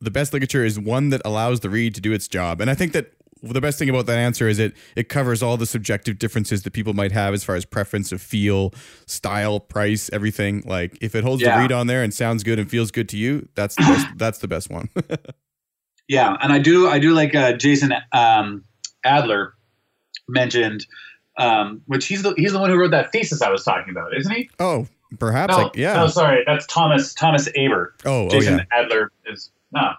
[0.00, 2.60] the best ligature is one that allows the reed to do its job.
[2.60, 3.12] And I think that
[3.42, 6.72] the best thing about that answer is it it covers all the subjective differences that
[6.72, 8.72] people might have as far as preference of feel,
[9.06, 10.62] style, price, everything.
[10.66, 11.56] Like if it holds yeah.
[11.56, 14.06] the reed on there and sounds good and feels good to you, that's the best,
[14.16, 14.88] that's the best one.
[16.08, 18.64] yeah, and I do I do like uh, Jason um,
[19.04, 19.54] Adler
[20.28, 20.86] mentioned,
[21.38, 24.16] um, which he's the he's the one who wrote that thesis I was talking about,
[24.16, 24.50] isn't he?
[24.58, 24.86] Oh,
[25.18, 25.56] perhaps.
[25.56, 25.94] No, like, yeah.
[25.94, 27.94] No, sorry, that's Thomas Thomas Aber.
[28.04, 28.80] Oh, Jason oh, yeah.
[28.80, 29.92] Adler is no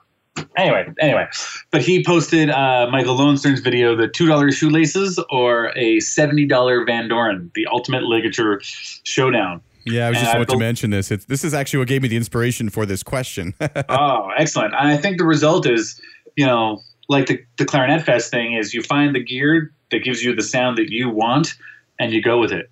[0.58, 1.28] anyway, anyway,
[1.72, 6.86] but he posted uh, Michael Lowenstern's video, the two dollar shoelaces or a seventy dollar
[6.86, 9.62] Vandoren, the ultimate ligature showdown.
[9.86, 11.10] Yeah, I was just about to mention this.
[11.10, 13.54] It's, this is actually what gave me the inspiration for this question.
[13.90, 14.74] oh, excellent!
[14.78, 16.00] And I think the result is,
[16.36, 20.24] you know, like the the Clarinet Fest thing is, you find the gear that gives
[20.24, 21.56] you the sound that you want,
[22.00, 22.70] and you go with it.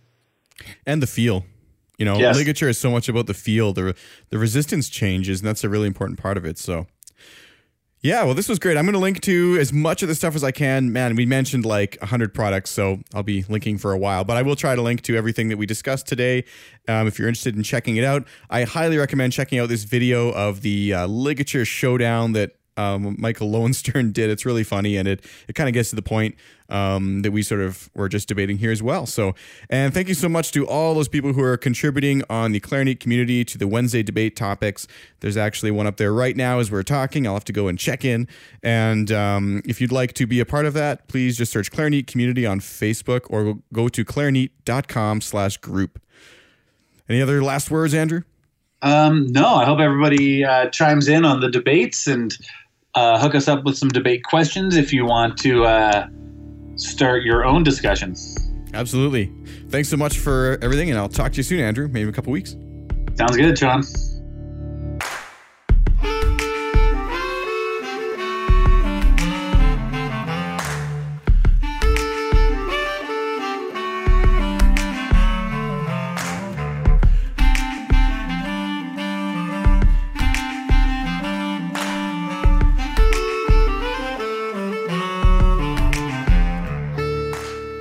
[0.86, 1.46] And the feel.
[1.98, 2.36] You know, yes.
[2.36, 3.74] ligature is so much about the feel.
[3.74, 3.96] The
[4.30, 6.60] the resistance changes, and that's a really important part of it.
[6.60, 6.86] So
[8.02, 8.78] yeah, well, this was great.
[8.78, 10.94] I'm going to link to as much of the stuff as I can.
[10.94, 14.44] Man, we mentioned like 100 products, so I'll be linking for a while, but I
[14.44, 16.44] will try to link to everything that we discussed today.
[16.88, 20.30] Um, if you're interested in checking it out, I highly recommend checking out this video
[20.30, 24.30] of the uh, ligature showdown that um, Michael Lowenstern did.
[24.30, 26.36] It's really funny, and it it kind of gets to the point
[26.70, 29.06] um, that we sort of were just debating here as well.
[29.06, 29.34] So,
[29.70, 33.00] and thank you so much to all those people who are contributing on the Clarinet
[33.00, 34.88] community to the Wednesday debate topics.
[35.20, 37.26] There's actually one up there right now as we're talking.
[37.26, 38.28] I'll have to go and check in.
[38.64, 42.08] And um, if you'd like to be a part of that, please just search Clarinet
[42.08, 46.02] community on Facebook or go to clarinet.com slash group.
[47.10, 48.24] Any other last words, Andrew?
[48.82, 52.38] Um, no, I hope everybody uh, chimes in on the debates and
[52.98, 56.08] uh, hook us up with some debate questions if you want to uh,
[56.78, 58.36] start your own discussions.
[58.74, 59.32] Absolutely.
[59.70, 61.88] Thanks so much for everything, and I'll talk to you soon, Andrew.
[61.88, 62.56] Maybe a couple weeks.
[63.16, 63.84] Sounds good, Sean.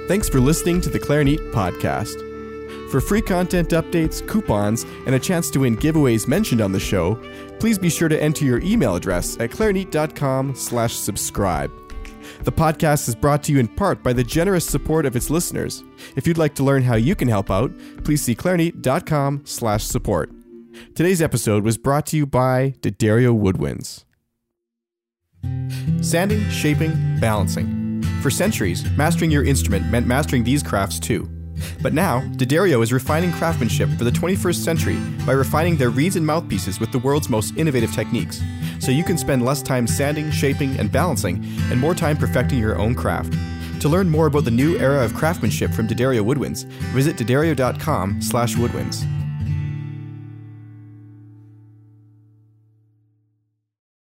[0.08, 2.22] Thanks for listening to the Clarinet podcast.
[2.92, 7.16] For free content updates, coupons, and a chance to win giveaways mentioned on the show,
[7.58, 11.72] please be sure to enter your email address at clarinet.com slash subscribe.
[12.44, 15.82] The podcast is brought to you in part by the generous support of its listeners.
[16.14, 17.72] If you'd like to learn how you can help out,
[18.04, 20.30] please see clarinet.com slash support.
[20.94, 24.04] Today's episode was brought to you by D'Addario Woodwinds.
[26.04, 27.85] Sanding, shaping, balancing.
[28.22, 31.28] For centuries, mastering your instrument meant mastering these crafts too.
[31.82, 36.26] But now, D'Addario is refining craftsmanship for the 21st century by refining their reeds and
[36.26, 38.42] mouthpieces with the world's most innovative techniques,
[38.78, 42.78] so you can spend less time sanding, shaping, and balancing, and more time perfecting your
[42.78, 43.34] own craft.
[43.80, 48.54] To learn more about the new era of craftsmanship from D'Addario Woodwinds, visit d'addario.com slash
[48.56, 49.06] woodwinds.